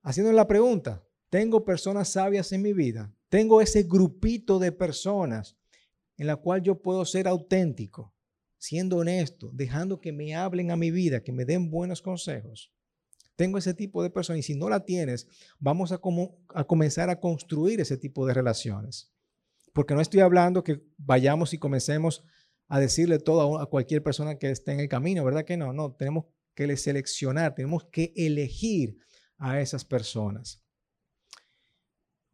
Haciendo 0.04 0.32
la 0.32 0.48
pregunta, 0.48 1.04
¿tengo 1.30 1.66
personas 1.66 2.08
sabias 2.08 2.54
en 2.54 2.62
mi 2.62 2.72
vida? 2.72 3.14
¿Tengo 3.28 3.60
ese 3.60 3.84
grupito 3.84 4.58
de 4.58 4.72
personas 4.72 5.58
en 6.16 6.28
la 6.28 6.38
cual 6.38 6.62
yo 6.62 6.82
puedo 6.82 7.04
ser 7.04 7.28
auténtico, 7.28 8.16
siendo 8.58 9.00
honesto, 9.00 9.50
dejando 9.52 10.00
que 10.00 10.14
me 10.14 10.34
hablen 10.34 10.72
a 10.72 10.78
mi 10.78 10.92
vida, 10.92 11.22
que 11.22 11.34
me 11.34 11.44
den 11.44 11.70
buenos 11.70 12.02
consejos. 12.02 12.72
Tengo 13.36 13.58
ese 13.58 13.74
tipo 13.74 14.02
de 14.02 14.12
personas 14.12 14.40
y 14.40 14.44
si 14.44 14.56
no 14.56 14.70
la 14.70 14.86
tienes, 14.86 15.28
vamos 15.60 15.92
a, 15.92 16.00
a 16.56 16.64
comenzar 16.64 17.10
a 17.10 17.20
construir 17.20 17.82
ese 17.82 17.98
tipo 17.98 18.26
de 18.26 18.34
relaciones. 18.34 19.12
Porque 19.74 19.94
no 19.94 20.00
estoy 20.00 20.22
hablando 20.22 20.64
que 20.64 20.82
vayamos 20.98 21.54
y 21.54 21.58
comencemos 21.58 22.24
a 22.72 22.80
decirle 22.80 23.20
todo 23.20 23.60
a, 23.60 23.70
cualquier 23.70 24.02
persona 24.02 24.36
que 24.40 24.50
esté 24.50 24.72
en 24.72 24.80
el 24.80 24.88
camino, 24.88 25.26
¿verdad 25.26 25.44
que 25.44 25.58
no? 25.58 25.74
No, 25.74 25.92
tenemos 25.92 26.28
que 26.56 26.78
seleccionar, 26.78 27.54
tenemos 27.54 27.84
que 27.92 28.14
elegir 28.16 28.98
a 29.38 29.60
esas 29.60 29.84
personas. 29.84 30.64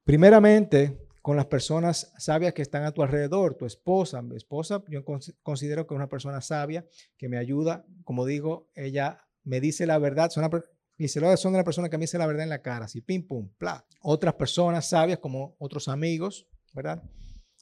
Primeramente, 0.04 1.08
con 1.23 1.38
las 1.38 1.47
personas 1.47 2.13
sabias 2.19 2.54
que 2.54 2.62
están 2.62 2.84
a 2.84 2.91
tu 2.91 3.02
alrededor, 3.02 3.56
tu 3.56 3.65
esposa, 3.65 4.21
mi 4.21 4.36
esposa, 4.36 4.84
yo 4.89 5.04
considero 5.41 5.88
que 5.88 5.95
es 5.95 5.97
una 5.97 6.08
persona 6.08 6.39
sabia 6.39 6.86
que 7.17 7.30
me 7.30 7.39
ayuda, 7.39 7.84
como 8.04 8.23
digo, 8.23 8.69
ella 8.76 9.28
me 9.43 9.60
dice 9.60 9.88
la 9.88 9.97
verdad, 9.97 10.30
son, 10.30 10.43
una, 10.43 11.36
son 11.36 11.54
de 11.54 11.58
la 11.58 11.65
persona 11.65 11.89
que 11.89 11.97
me 11.97 12.04
dice 12.04 12.19
la 12.19 12.28
verdad 12.28 12.43
en 12.43 12.50
la 12.50 12.62
cara, 12.62 12.86
así, 12.86 13.02
pim, 13.02 13.26
pum, 13.26 13.50
pla. 13.58 13.84
Otras 14.02 14.36
personas 14.36 14.88
sabias 14.88 15.17
como 15.17 15.56
otros 15.58 15.88
amigos, 15.88 16.45
¿verdad? 16.73 17.02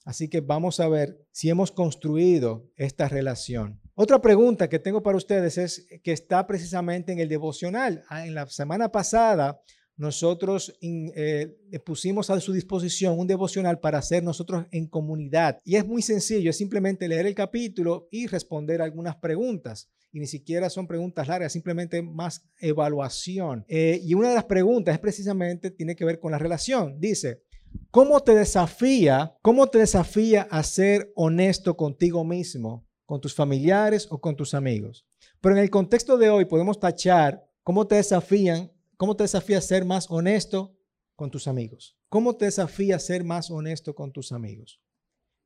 Así 0.06 0.30
que 0.30 0.40
vamos 0.40 0.80
a 0.80 0.88
ver 0.88 1.28
si 1.32 1.50
hemos 1.50 1.72
construido 1.72 2.72
esta 2.78 3.10
relación. 3.10 3.82
Otra 3.96 4.22
pregunta 4.22 4.70
que 4.70 4.80
tengo 4.80 5.02
para 5.02 5.18
ustedes 5.18 5.58
es 5.58 5.88
que 6.04 6.12
está 6.12 6.46
precisamente 6.46 7.12
en 7.12 7.20
el 7.20 7.28
devocional. 7.28 8.04
Ah, 8.08 8.26
en 8.26 8.36
la 8.36 8.46
semana 8.48 8.92
pasada 8.92 9.60
nosotros 9.98 10.78
eh, 10.82 11.58
pusimos 11.86 12.30
a 12.30 12.40
su 12.40 12.54
disposición 12.54 13.18
un 13.18 13.28
devocional 13.28 13.80
para 13.80 13.98
hacer 13.98 14.24
nosotros 14.24 14.66
en 14.72 14.88
comunidad. 14.88 15.60
Y 15.64 15.76
es 15.76 15.88
muy 15.88 16.02
sencillo, 16.02 16.50
es 16.50 16.58
simplemente 16.58 17.08
leer 17.08 17.26
el 17.26 17.34
capítulo 17.34 18.08
y 18.12 18.28
responder 18.28 18.82
algunas 18.82 19.16
preguntas. 19.16 19.90
Y 20.12 20.20
ni 20.20 20.28
siquiera 20.28 20.70
son 20.70 20.88
preguntas 20.88 21.28
largas, 21.28 21.52
simplemente 21.52 22.02
más 22.02 22.46
evaluación. 22.60 23.66
Eh, 23.68 24.00
y 24.04 24.14
una 24.14 24.30
de 24.30 24.36
las 24.36 24.46
preguntas 24.46 24.94
es 24.94 25.00
precisamente, 25.00 25.72
tiene 25.72 25.96
que 25.96 26.06
ver 26.06 26.20
con 26.20 26.32
la 26.32 26.38
relación. 26.38 27.00
Dice, 27.00 27.44
¿cómo 27.92 28.20
te 28.22 28.36
desafía, 28.36 29.38
cómo 29.42 29.68
te 29.68 29.80
desafía 29.80 30.48
a 30.52 30.64
ser 30.64 31.12
honesto 31.16 31.76
contigo 31.78 32.24
mismo, 32.24 32.86
con 33.06 33.22
tus 33.22 33.34
familiares 33.34 34.08
o 34.10 34.20
con 34.20 34.36
tus 34.36 34.54
amigos? 34.54 35.06
Pero 35.42 35.56
en 35.56 35.64
el 35.64 35.70
contexto 35.70 36.18
de 36.18 36.30
hoy 36.30 36.46
podemos 36.46 36.80
tachar 36.80 37.48
cómo 37.64 37.88
te 37.88 37.96
desafían 37.96 38.72
¿Cómo 38.98 39.18
te 39.18 39.26
desafía 39.26 39.58
a 39.58 39.62
ser 39.62 39.84
más 39.84 40.10
honesto 40.10 40.78
con 41.16 41.30
tus 41.30 41.48
amigos? 41.48 41.98
¿Cómo 42.08 42.38
te 42.38 42.46
desafía 42.46 42.96
a 42.96 43.00
ser 43.00 43.26
más 43.26 43.52
honesto 43.52 43.94
con 43.94 44.14
tus 44.14 44.32
amigos? 44.32 44.82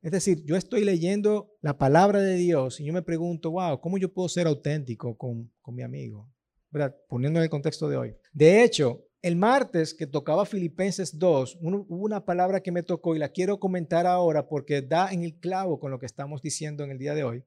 Es 0.02 0.12
decir, 0.12 0.44
yo 0.44 0.56
estoy 0.56 0.84
leyendo 0.84 1.56
la 1.60 1.76
palabra 1.76 2.20
de 2.20 2.36
Dios 2.36 2.78
y 2.78 2.84
yo 2.84 2.92
me 2.92 3.02
pregunto, 3.02 3.50
wow, 3.50 3.80
¿cómo 3.80 3.98
yo 3.98 4.12
puedo 4.12 4.28
ser 4.28 4.46
auténtico 4.46 5.18
con, 5.18 5.52
mi 5.66 5.82
amigo? 5.82 6.32
¿Verdad? 6.70 6.96
Poniendo 7.08 7.40
en 7.40 7.44
el 7.44 7.50
contexto 7.50 7.88
de 7.88 7.96
hoy. 7.96 8.16
De 8.32 8.62
hecho, 8.62 9.04
el 9.22 9.36
martes 9.36 9.94
que 9.94 10.06
tocaba 10.06 10.46
Filipenses 10.46 11.18
2, 11.18 11.58
hubo 11.60 11.84
una 11.88 12.24
palabra 12.24 12.62
que 12.62 12.72
me 12.72 12.82
tocó 12.82 13.14
y 13.14 13.18
la 13.18 13.28
quiero 13.28 13.60
comentar 13.60 14.06
ahora 14.06 14.48
porque 14.48 14.82
da 14.82 15.12
en 15.12 15.22
el 15.22 15.38
clavo 15.38 15.78
con 15.78 15.90
lo 15.90 15.98
que 15.98 16.06
estamos 16.06 16.42
diciendo 16.42 16.84
en 16.84 16.90
el 16.90 16.98
día 16.98 17.14
de 17.14 17.24
hoy. 17.24 17.44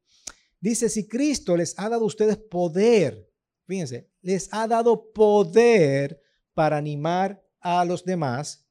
Dice, 0.60 0.88
si 0.90 1.08
Cristo 1.08 1.58
les 1.58 1.78
ha 1.78 1.90
dado 1.90 2.04
a 2.04 2.08
ustedes 2.08 2.38
poder 2.38 3.34
Fíjense, 3.66 4.10
les 4.22 4.50
ha 4.52 4.68
dado 4.68 5.12
poder 5.14 6.22
para 6.54 6.78
animar 6.78 7.44
a 7.62 7.86
los 7.86 8.04
demás. 8.04 8.68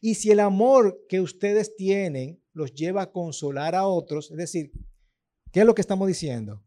Y 0.00 0.14
si 0.14 0.30
el 0.30 0.40
amor 0.40 1.04
que 1.08 1.20
ustedes 1.20 1.74
tienen 1.76 2.42
los 2.52 2.72
lleva 2.72 3.02
a 3.02 3.12
consolar 3.12 3.74
a 3.74 3.86
otros, 3.86 4.30
es 4.30 4.36
decir, 4.36 4.72
¿qué 5.52 5.60
es 5.60 5.66
lo 5.66 5.74
que 5.74 5.80
estamos 5.80 6.06
diciendo? 6.06 6.64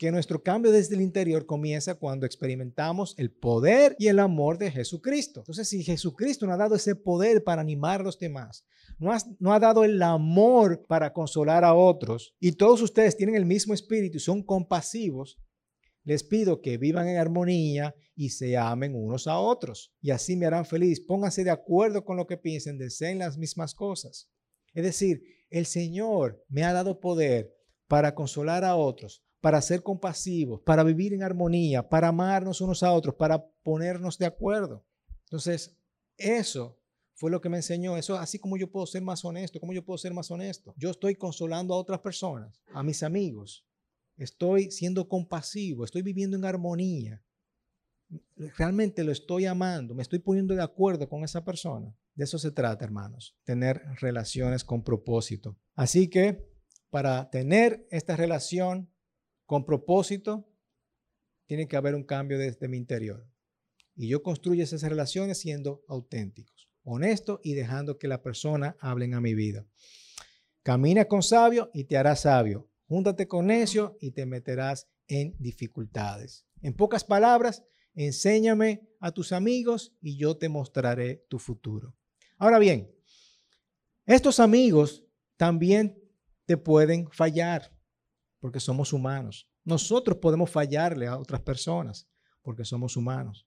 Que 0.00 0.10
nuestro 0.10 0.42
cambio 0.42 0.72
desde 0.72 0.94
el 0.94 1.02
interior 1.02 1.44
comienza 1.44 1.94
cuando 1.94 2.24
experimentamos 2.24 3.14
el 3.18 3.30
poder 3.30 3.96
y 3.98 4.06
el 4.06 4.18
amor 4.18 4.56
de 4.56 4.70
Jesucristo. 4.70 5.40
Entonces, 5.40 5.68
si 5.68 5.84
Jesucristo 5.84 6.46
nos 6.46 6.54
ha 6.54 6.56
dado 6.56 6.74
ese 6.74 6.96
poder 6.96 7.44
para 7.44 7.60
animar 7.60 8.00
a 8.00 8.04
los 8.04 8.18
demás, 8.18 8.64
no, 8.98 9.12
no 9.40 9.52
ha 9.52 9.60
dado 9.60 9.84
el 9.84 10.00
amor 10.00 10.86
para 10.88 11.12
consolar 11.12 11.66
a 11.66 11.74
otros, 11.74 12.34
y 12.40 12.52
todos 12.52 12.80
ustedes 12.80 13.14
tienen 13.14 13.34
el 13.34 13.44
mismo 13.44 13.74
espíritu 13.74 14.16
y 14.16 14.20
son 14.20 14.42
compasivos, 14.42 15.36
les 16.02 16.24
pido 16.24 16.62
que 16.62 16.78
vivan 16.78 17.06
en 17.06 17.18
armonía 17.18 17.94
y 18.16 18.30
se 18.30 18.56
amen 18.56 18.94
unos 18.94 19.26
a 19.26 19.38
otros. 19.38 19.92
Y 20.00 20.12
así 20.12 20.34
me 20.34 20.46
harán 20.46 20.64
feliz. 20.64 20.98
Pónganse 20.98 21.44
de 21.44 21.50
acuerdo 21.50 22.06
con 22.06 22.16
lo 22.16 22.26
que 22.26 22.38
piensen, 22.38 22.78
deseen 22.78 23.18
las 23.18 23.36
mismas 23.36 23.74
cosas. 23.74 24.30
Es 24.72 24.82
decir, 24.82 25.22
el 25.50 25.66
Señor 25.66 26.42
me 26.48 26.64
ha 26.64 26.72
dado 26.72 27.00
poder 27.00 27.54
para 27.86 28.14
consolar 28.14 28.64
a 28.64 28.76
otros, 28.76 29.22
para 29.40 29.62
ser 29.62 29.82
compasivos, 29.82 30.60
para 30.60 30.82
vivir 30.82 31.14
en 31.14 31.22
armonía, 31.22 31.88
para 31.88 32.08
amarnos 32.08 32.60
unos 32.60 32.82
a 32.82 32.92
otros, 32.92 33.14
para 33.14 33.46
ponernos 33.62 34.18
de 34.18 34.26
acuerdo. 34.26 34.84
Entonces, 35.24 35.76
eso 36.16 36.78
fue 37.14 37.30
lo 37.30 37.40
que 37.40 37.48
me 37.48 37.58
enseñó. 37.58 37.96
Eso 37.96 38.16
así 38.16 38.38
como 38.38 38.56
yo 38.56 38.70
puedo 38.70 38.86
ser 38.86 39.02
más 39.02 39.24
honesto, 39.24 39.60
como 39.60 39.72
yo 39.72 39.84
puedo 39.84 39.98
ser 39.98 40.12
más 40.12 40.30
honesto. 40.30 40.74
Yo 40.76 40.90
estoy 40.90 41.16
consolando 41.16 41.74
a 41.74 41.78
otras 41.78 42.00
personas, 42.00 42.62
a 42.72 42.82
mis 42.82 43.02
amigos. 43.02 43.66
Estoy 44.16 44.70
siendo 44.70 45.08
compasivo, 45.08 45.84
estoy 45.84 46.02
viviendo 46.02 46.36
en 46.36 46.44
armonía. 46.44 47.22
Realmente 48.58 49.04
lo 49.04 49.12
estoy 49.12 49.46
amando, 49.46 49.94
me 49.94 50.02
estoy 50.02 50.18
poniendo 50.18 50.54
de 50.54 50.62
acuerdo 50.62 51.08
con 51.08 51.24
esa 51.24 51.44
persona. 51.44 51.94
De 52.14 52.24
eso 52.24 52.38
se 52.38 52.50
trata, 52.50 52.84
hermanos, 52.84 53.36
tener 53.44 53.82
relaciones 54.00 54.64
con 54.64 54.82
propósito. 54.82 55.56
Así 55.74 56.10
que 56.10 56.50
para 56.90 57.30
tener 57.30 57.86
esta 57.90 58.16
relación 58.16 58.90
con 59.50 59.64
propósito, 59.64 60.48
tiene 61.48 61.66
que 61.66 61.76
haber 61.76 61.96
un 61.96 62.04
cambio 62.04 62.38
desde 62.38 62.68
mi 62.68 62.76
interior. 62.76 63.26
Y 63.96 64.06
yo 64.06 64.22
construyo 64.22 64.62
esas 64.62 64.80
relaciones 64.84 65.40
siendo 65.40 65.82
auténticos, 65.88 66.70
honestos 66.84 67.40
y 67.42 67.54
dejando 67.54 67.98
que 67.98 68.06
la 68.06 68.22
persona 68.22 68.76
hablen 68.78 69.12
a 69.12 69.20
mi 69.20 69.34
vida. 69.34 69.66
Camina 70.62 71.06
con 71.06 71.24
sabio 71.24 71.68
y 71.74 71.82
te 71.82 71.96
harás 71.96 72.20
sabio. 72.20 72.70
Júntate 72.86 73.26
con 73.26 73.48
necio 73.48 73.96
y 74.00 74.12
te 74.12 74.24
meterás 74.24 74.86
en 75.08 75.34
dificultades. 75.40 76.46
En 76.62 76.76
pocas 76.76 77.02
palabras, 77.02 77.64
enséñame 77.94 78.88
a 79.00 79.10
tus 79.10 79.32
amigos 79.32 79.96
y 80.00 80.16
yo 80.16 80.36
te 80.36 80.48
mostraré 80.48 81.26
tu 81.28 81.40
futuro. 81.40 81.96
Ahora 82.38 82.60
bien, 82.60 82.94
estos 84.06 84.38
amigos 84.38 85.04
también 85.36 86.00
te 86.44 86.56
pueden 86.56 87.10
fallar 87.10 87.79
porque 88.40 88.58
somos 88.58 88.92
humanos. 88.92 89.48
Nosotros 89.64 90.18
podemos 90.18 90.50
fallarle 90.50 91.06
a 91.06 91.16
otras 91.16 91.40
personas 91.40 92.08
porque 92.42 92.64
somos 92.64 92.96
humanos 92.96 93.46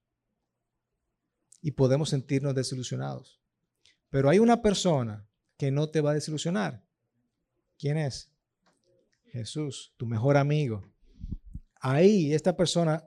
y 1.61 1.71
podemos 1.71 2.09
sentirnos 2.09 2.55
desilusionados. 2.55 3.41
Pero 4.09 4.29
hay 4.29 4.39
una 4.39 4.61
persona 4.61 5.27
que 5.57 5.71
no 5.71 5.89
te 5.89 6.01
va 6.01 6.11
a 6.11 6.15
desilusionar. 6.15 6.83
¿Quién 7.77 7.97
es? 7.97 8.31
Jesús, 9.25 9.93
tu 9.97 10.05
mejor 10.05 10.37
amigo. 10.37 10.85
Ahí 11.81 12.33
esta 12.33 12.55
persona 12.55 13.03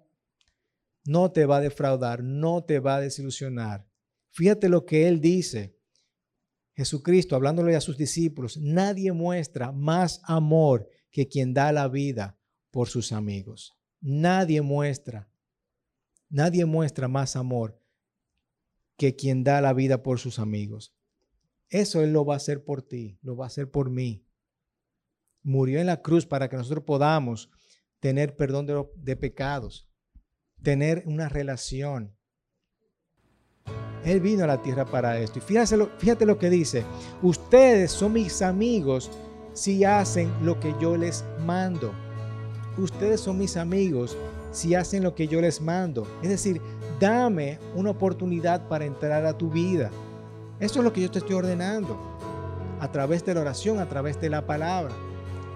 no 1.05 1.31
te 1.31 1.47
va 1.47 1.59
a 1.59 1.61
defraudar, 1.61 2.23
no 2.23 2.65
te 2.65 2.81
va 2.81 2.97
a 2.97 3.01
desilusionar. 3.01 3.87
Fíjate 4.31 4.69
lo 4.69 4.85
que 4.85 5.07
él 5.07 5.21
dice 5.21 5.77
Jesucristo, 6.77 7.35
hablándole 7.35 7.75
a 7.75 7.81
sus 7.81 7.97
discípulos, 7.97 8.59
nadie 8.59 9.11
muestra 9.13 9.73
más 9.73 10.21
amor 10.25 10.87
que 11.11 11.29
quien 11.29 11.55
da 11.55 11.73
la 11.73 11.89
vida 11.89 12.39
por 12.71 12.89
sus 12.89 13.13
amigos. 13.13 13.77
Nadie 14.01 14.63
muestra, 14.63 15.31
nadie 16.29 16.65
muestra 16.65 17.09
más 17.09 17.37
amor 17.37 17.81
que 18.97 19.17
quien 19.17 19.45
da 19.45 19.61
la 19.61 19.73
vida 19.73 20.03
por 20.03 20.19
sus 20.19 20.39
amigos. 20.39 20.95
Eso 21.69 22.03
Él 22.03 22.13
lo 22.13 22.25
va 22.25 22.35
a 22.35 22.37
hacer 22.39 22.65
por 22.65 22.83
ti, 22.83 23.19
lo 23.23 23.37
va 23.37 23.45
a 23.45 23.49
hacer 23.49 23.71
por 23.71 23.91
mí. 23.91 24.25
Murió 25.43 25.81
en 25.81 25.87
la 25.87 26.03
cruz 26.03 26.27
para 26.27 26.49
que 26.49 26.57
nosotros 26.57 26.85
podamos 26.85 27.51
tener 28.01 28.37
perdón 28.37 28.67
de, 28.95 29.17
pecados, 29.17 29.89
tener 30.63 31.03
una 31.07 31.29
relación, 31.29 32.17
él 34.05 34.21
vino 34.21 34.45
a 34.45 34.47
la 34.47 34.63
tierra 34.63 34.85
para 34.85 35.19
esto. 35.19 35.41
Y 35.41 35.43
fíjate 35.43 35.77
lo, 35.77 35.89
fíjate 35.99 36.27
lo 36.27 36.39
que 36.39 36.49
dice. 36.49 36.85
Ustedes 37.23 37.91
son 37.91 38.13
mis 38.13 38.41
amigos 38.41 39.11
si 39.57 39.85
hacen 39.85 40.31
lo 40.43 40.61
que 40.61 40.75
yo 40.79 40.97
les 40.97 41.25
mando. 41.45 41.91
Ustedes 42.77 43.21
son 43.21 43.39
mis 43.39 43.57
amigos 43.57 44.17
si 44.53 44.75
hacen 44.75 45.03
lo 45.03 45.15
que 45.15 45.27
yo 45.27 45.41
les 45.41 45.63
mando. 45.63 46.07
Es 46.23 46.29
decir, 46.29 46.61
dame 47.01 47.59
una 47.75 47.91
oportunidad 47.91 48.69
para 48.69 48.85
entrar 48.85 49.25
a 49.25 49.37
tu 49.37 49.49
vida. 49.49 49.91
Eso 50.61 50.81
es 50.81 50.85
lo 50.85 50.93
que 50.93 51.01
yo 51.01 51.11
te 51.11 51.21
estoy 51.21 51.37
ordenando. 51.37 51.97
A 52.81 52.93
través 52.93 53.25
de 53.25 53.33
la 53.33 53.41
oración, 53.41 53.79
a 53.79 53.89
través 53.89 54.21
de 54.21 54.29
la 54.29 54.47
palabra. 54.47 54.95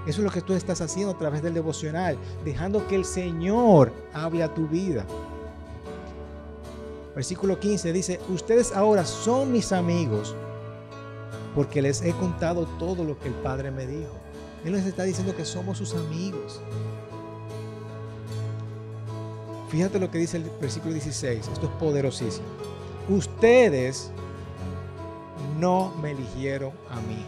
Eso 0.07 0.23
es 0.23 0.25
lo 0.25 0.31
que 0.31 0.41
tú 0.41 0.55
estás 0.55 0.81
haciendo 0.81 1.13
a 1.13 1.19
través 1.19 1.43
del 1.43 1.53
devocional, 1.53 2.17
dejando 2.43 2.87
que 2.89 2.97
el 2.97 3.05
Señor 3.05 3.93
hable 4.15 4.43
a 4.43 4.55
tu 4.55 4.67
vida. 4.67 5.05
Versículo 7.15 7.61
15 7.61 7.93
dice, 7.93 8.21
ustedes 8.31 8.73
ahora 8.73 9.05
son 9.05 9.53
mis 9.53 9.73
amigos 9.73 10.35
porque 11.55 11.83
les 11.83 12.03
he 12.03 12.13
contado 12.13 12.67
todo 12.79 13.05
lo 13.05 13.19
que 13.19 13.29
el 13.29 13.35
Padre 13.35 13.71
me 13.71 13.87
dijo. 13.87 14.13
Él 14.65 14.73
les 14.73 14.87
está 14.87 15.05
diciendo 15.05 15.35
que 15.35 15.45
somos 15.45 15.79
sus 15.79 15.95
amigos. 15.95 16.61
Fíjate 19.69 19.99
lo 19.99 20.11
que 20.11 20.19
dice 20.19 20.37
el 20.37 20.51
versículo 20.61 20.93
16, 20.93 21.49
esto 21.49 21.67
es 21.67 21.73
poderosísimo. 21.73 22.47
Ustedes 23.09 24.11
no 25.59 25.93
me 26.03 26.11
eligieron 26.11 26.73
a 26.91 26.97
mí, 27.03 27.25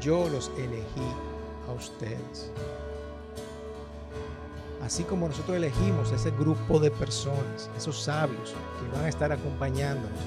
yo 0.00 0.28
los 0.28 0.50
elegí 0.56 1.08
a 1.68 1.72
ustedes. 1.72 2.50
Así 4.82 5.04
como 5.04 5.28
nosotros 5.28 5.56
elegimos 5.56 6.10
ese 6.12 6.30
grupo 6.30 6.78
de 6.80 6.90
personas, 6.90 7.70
esos 7.76 8.02
sabios 8.02 8.54
que 8.80 8.96
van 8.96 9.04
a 9.04 9.08
estar 9.08 9.30
acompañándonos, 9.30 10.18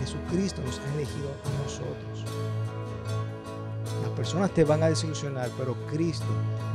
Jesucristo 0.00 0.62
nos 0.62 0.78
ha 0.78 0.94
elegido 0.94 1.28
a 1.44 1.62
nosotros. 1.62 2.24
Las 4.02 4.10
personas 4.12 4.50
te 4.52 4.64
van 4.64 4.82
a 4.82 4.88
desilusionar, 4.88 5.50
pero 5.56 5.74
Cristo 5.90 6.26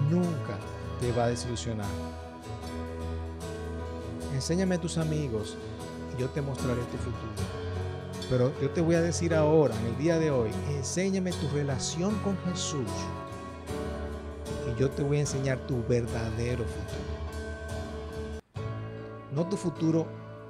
nunca 0.09 0.57
te 0.99 1.11
va 1.11 1.25
a 1.25 1.27
desilusionar. 1.27 1.87
Enséñame 4.33 4.75
a 4.75 4.81
tus 4.81 4.97
amigos 4.97 5.57
y 6.15 6.21
yo 6.21 6.29
te 6.29 6.41
mostraré 6.41 6.81
tu 6.83 6.97
futuro. 6.97 7.63
Pero 8.29 8.51
yo 8.61 8.69
te 8.69 8.81
voy 8.81 8.95
a 8.95 9.01
decir 9.01 9.33
ahora, 9.33 9.75
en 9.79 9.85
el 9.87 9.97
día 9.97 10.17
de 10.17 10.31
hoy, 10.31 10.49
enséñame 10.71 11.31
tu 11.31 11.47
relación 11.49 12.15
con 12.19 12.37
Jesús 12.45 12.89
y 14.67 14.79
yo 14.79 14.89
te 14.89 15.03
voy 15.03 15.17
a 15.17 15.21
enseñar 15.21 15.59
tu 15.67 15.83
verdadero 15.87 16.63
futuro. 16.63 17.13
No 19.33 19.47
tu 19.47 19.57
futuro 19.57 20.07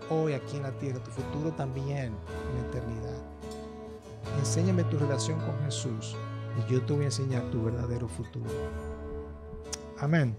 hoy 0.10 0.34
aquí 0.34 0.58
en 0.58 0.64
la 0.64 0.72
tierra, 0.72 1.04
tu 1.04 1.12
futuro 1.12 1.52
también 1.52 2.14
en 2.50 2.62
la 2.62 2.68
eternidad. 2.70 3.18
Enséñame 4.40 4.84
tu 4.86 4.98
relación 4.98 5.40
con 5.40 5.58
Jesús 5.66 6.16
y 6.58 6.72
yo 6.72 6.82
te 6.82 6.94
voy 6.94 7.04
a 7.04 7.06
enseñar 7.06 7.44
tu 7.52 7.64
verdadero 7.64 8.08
futuro. 8.08 8.50
Amén. 10.00 10.36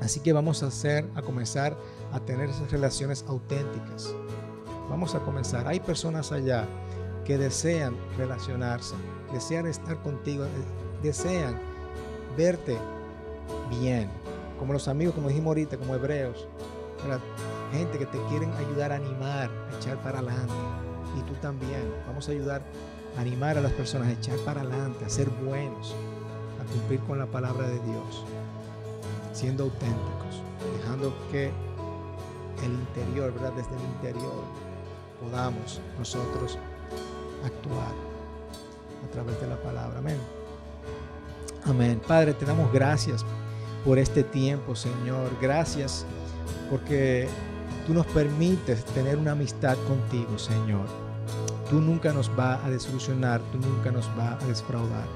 Así 0.00 0.20
que 0.20 0.32
vamos 0.32 0.62
a 0.62 0.66
hacer, 0.66 1.04
a 1.14 1.22
comenzar 1.22 1.76
a 2.12 2.20
tener 2.20 2.50
esas 2.50 2.70
relaciones 2.70 3.24
auténticas. 3.28 4.14
Vamos 4.88 5.14
a 5.14 5.20
comenzar. 5.20 5.66
Hay 5.66 5.80
personas 5.80 6.32
allá 6.32 6.66
que 7.24 7.36
desean 7.36 7.94
relacionarse, 8.16 8.94
desean 9.32 9.66
estar 9.66 10.00
contigo, 10.02 10.46
desean 11.02 11.58
verte 12.36 12.78
bien, 13.80 14.08
como 14.58 14.72
los 14.72 14.88
amigos, 14.88 15.14
como 15.14 15.28
dijimos 15.28 15.48
ahorita, 15.48 15.76
como 15.76 15.94
hebreos, 15.94 16.48
gente 17.72 17.98
que 17.98 18.06
te 18.06 18.18
quieren 18.28 18.52
ayudar 18.54 18.92
a 18.92 18.96
animar, 18.96 19.50
a 19.50 19.76
echar 19.76 19.96
para 19.98 20.18
adelante. 20.18 20.52
Y 21.18 21.22
tú 21.22 21.34
también. 21.40 21.82
Vamos 22.06 22.28
a 22.28 22.32
ayudar 22.32 22.62
a 23.16 23.20
animar 23.20 23.58
a 23.58 23.60
las 23.60 23.72
personas 23.72 24.08
a 24.08 24.12
echar 24.12 24.38
para 24.40 24.60
adelante, 24.60 25.04
a 25.04 25.08
ser 25.08 25.28
buenos, 25.28 25.94
a 26.60 26.72
cumplir 26.72 27.00
con 27.00 27.18
la 27.18 27.26
palabra 27.26 27.66
de 27.66 27.80
Dios, 27.80 28.24
siendo 29.32 29.64
auténticos, 29.64 30.42
dejando 30.78 31.14
que 31.30 31.50
el 32.64 32.72
interior, 32.72 33.32
¿verdad? 33.32 33.52
Desde 33.56 33.74
el 33.74 33.82
interior 33.82 34.44
podamos 35.20 35.80
nosotros 35.98 36.58
actuar 37.44 37.92
a 39.04 39.12
través 39.12 39.40
de 39.40 39.46
la 39.46 39.56
palabra. 39.56 39.98
Amén. 39.98 40.18
Amén. 41.64 42.00
Padre, 42.06 42.34
te 42.34 42.44
damos 42.44 42.72
gracias 42.72 43.24
por 43.84 43.98
este 43.98 44.22
tiempo, 44.22 44.74
Señor. 44.74 45.30
Gracias 45.40 46.04
porque 46.70 47.28
tú 47.88 47.94
nos 47.94 48.06
permites 48.08 48.84
tener 48.84 49.16
una 49.16 49.32
amistad 49.32 49.76
contigo, 49.88 50.38
Señor. 50.38 50.86
Tú 51.70 51.80
nunca 51.80 52.12
nos 52.12 52.34
vas 52.36 52.62
a 52.62 52.68
desilusionar, 52.68 53.40
tú 53.50 53.58
nunca 53.58 53.90
nos 53.90 54.14
vas 54.14 54.42
a 54.42 54.46
defraudar. 54.46 55.06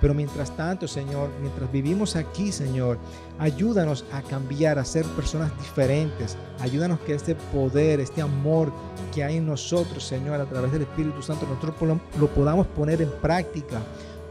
Pero 0.00 0.14
mientras 0.14 0.56
tanto, 0.56 0.88
Señor, 0.88 1.28
mientras 1.42 1.70
vivimos 1.70 2.16
aquí, 2.16 2.52
Señor, 2.52 2.98
ayúdanos 3.38 4.06
a 4.12 4.22
cambiar, 4.22 4.78
a 4.78 4.84
ser 4.84 5.04
personas 5.08 5.52
diferentes. 5.58 6.38
Ayúdanos 6.60 7.00
que 7.00 7.14
este 7.14 7.34
poder, 7.34 8.00
este 8.00 8.22
amor 8.22 8.72
que 9.14 9.22
hay 9.22 9.36
en 9.36 9.46
nosotros, 9.46 10.02
Señor, 10.02 10.40
a 10.40 10.46
través 10.46 10.72
del 10.72 10.82
Espíritu 10.82 11.20
Santo, 11.20 11.46
nosotros 11.46 12.00
lo 12.18 12.28
podamos 12.28 12.66
poner 12.68 13.02
en 13.02 13.10
práctica 13.20 13.82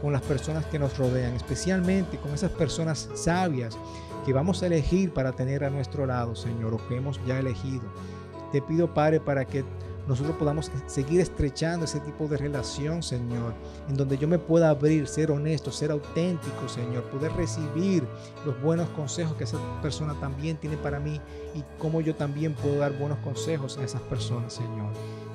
con 0.02 0.12
las 0.12 0.22
personas 0.22 0.66
que 0.66 0.78
nos 0.78 0.98
rodean, 0.98 1.34
especialmente 1.34 2.18
con 2.18 2.34
esas 2.34 2.50
personas 2.50 3.08
sabias 3.14 3.78
que 4.26 4.32
vamos 4.32 4.60
a 4.60 4.66
elegir 4.66 5.14
para 5.14 5.30
tener 5.30 5.62
a 5.62 5.70
nuestro 5.70 6.04
lado, 6.04 6.34
Señor, 6.34 6.74
o 6.74 6.88
que 6.88 6.96
hemos 6.96 7.24
ya 7.24 7.38
elegido. 7.38 7.84
Te 8.50 8.60
pido, 8.60 8.92
Padre, 8.92 9.20
para 9.20 9.44
que 9.44 9.64
nosotros 10.08 10.34
podamos 10.36 10.68
seguir 10.86 11.20
estrechando 11.20 11.84
ese 11.84 12.00
tipo 12.00 12.26
de 12.26 12.36
relación, 12.36 13.04
Señor, 13.04 13.54
en 13.88 13.96
donde 13.96 14.18
yo 14.18 14.26
me 14.26 14.40
pueda 14.40 14.70
abrir, 14.70 15.06
ser 15.06 15.30
honesto, 15.30 15.70
ser 15.70 15.92
auténtico, 15.92 16.68
Señor, 16.68 17.04
poder 17.04 17.32
recibir 17.34 18.04
los 18.44 18.60
buenos 18.60 18.88
consejos 18.90 19.36
que 19.36 19.44
esa 19.44 19.58
persona 19.80 20.14
también 20.18 20.56
tiene 20.56 20.76
para 20.76 20.98
mí 20.98 21.20
y 21.54 21.62
cómo 21.78 22.00
yo 22.00 22.16
también 22.16 22.54
puedo 22.54 22.78
dar 22.78 22.98
buenos 22.98 23.18
consejos 23.18 23.78
a 23.78 23.84
esas 23.84 24.00
personas, 24.02 24.52
Señor. 24.52 24.90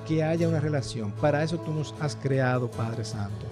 que 0.06 0.22
haya 0.22 0.50
una 0.50 0.60
relación. 0.60 1.12
Para 1.12 1.44
eso 1.44 1.58
tú 1.60 1.72
nos 1.72 1.94
has 2.02 2.18
creado, 2.18 2.70
Padre 2.70 3.06
Santo. 3.06 3.46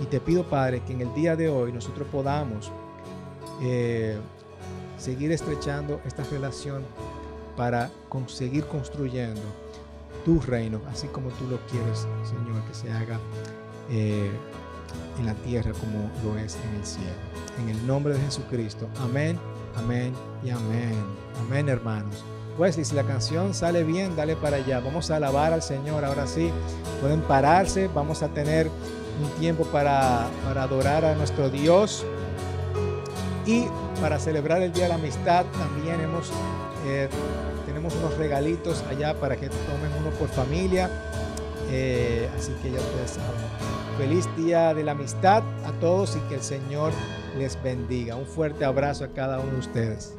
Y 0.00 0.06
te 0.06 0.20
pido, 0.20 0.44
Padre, 0.44 0.80
que 0.86 0.94
en 0.94 1.02
el 1.02 1.12
día 1.12 1.36
de 1.36 1.50
hoy 1.50 1.72
nosotros 1.72 2.06
podamos 2.10 2.70
eh, 3.60 4.16
seguir 4.98 5.32
estrechando 5.32 6.00
esta 6.04 6.24
relación 6.24 6.84
para 7.56 7.90
seguir 8.26 8.66
construyendo 8.66 9.40
tu 10.24 10.40
reino, 10.40 10.80
así 10.90 11.06
como 11.08 11.30
tú 11.30 11.46
lo 11.48 11.58
quieres, 11.66 12.06
Señor, 12.24 12.62
que 12.68 12.74
se 12.74 12.90
haga 12.92 13.18
eh, 13.90 14.30
en 15.18 15.26
la 15.26 15.34
tierra 15.34 15.72
como 15.72 16.10
lo 16.22 16.38
es 16.38 16.56
en 16.56 16.74
el 16.76 16.84
cielo. 16.84 17.10
En 17.60 17.68
el 17.68 17.86
nombre 17.86 18.14
de 18.14 18.20
Jesucristo. 18.20 18.88
Amén, 19.00 19.38
amén 19.76 20.12
y 20.44 20.50
amén. 20.50 20.94
Amén, 21.40 21.68
hermanos. 21.68 22.24
Wesley, 22.58 22.84
si 22.84 22.94
la 22.94 23.04
canción 23.04 23.54
sale 23.54 23.84
bien, 23.84 24.16
dale 24.16 24.36
para 24.36 24.56
allá. 24.56 24.80
Vamos 24.80 25.10
a 25.10 25.16
alabar 25.16 25.52
al 25.52 25.62
Señor. 25.62 26.04
Ahora 26.04 26.26
sí, 26.26 26.50
pueden 27.00 27.20
pararse. 27.22 27.88
Vamos 27.88 28.22
a 28.22 28.28
tener 28.28 28.68
un 28.68 29.40
tiempo 29.40 29.64
para, 29.64 30.28
para 30.44 30.64
adorar 30.64 31.04
a 31.04 31.14
nuestro 31.14 31.50
Dios. 31.50 32.04
Y 33.46 33.66
para 34.00 34.18
celebrar 34.18 34.62
el 34.62 34.72
Día 34.72 34.84
de 34.84 34.88
la 34.90 34.94
Amistad 34.96 35.44
también 35.58 36.00
hemos, 36.00 36.30
eh, 36.86 37.08
tenemos 37.66 37.94
unos 37.96 38.16
regalitos 38.16 38.84
allá 38.88 39.14
para 39.14 39.36
que 39.36 39.48
tomen 39.48 39.90
uno 40.00 40.10
por 40.18 40.28
familia. 40.28 40.90
Eh, 41.70 42.28
así 42.36 42.52
que 42.62 42.70
ya 42.70 42.78
ustedes 42.78 43.10
saben. 43.10 43.40
Feliz 43.98 44.28
Día 44.36 44.72
de 44.74 44.84
la 44.84 44.92
Amistad 44.92 45.42
a 45.64 45.72
todos 45.80 46.16
y 46.16 46.20
que 46.28 46.36
el 46.36 46.42
Señor 46.42 46.92
les 47.36 47.60
bendiga. 47.62 48.16
Un 48.16 48.26
fuerte 48.26 48.64
abrazo 48.64 49.04
a 49.04 49.08
cada 49.08 49.40
uno 49.40 49.52
de 49.52 49.58
ustedes. 49.58 50.14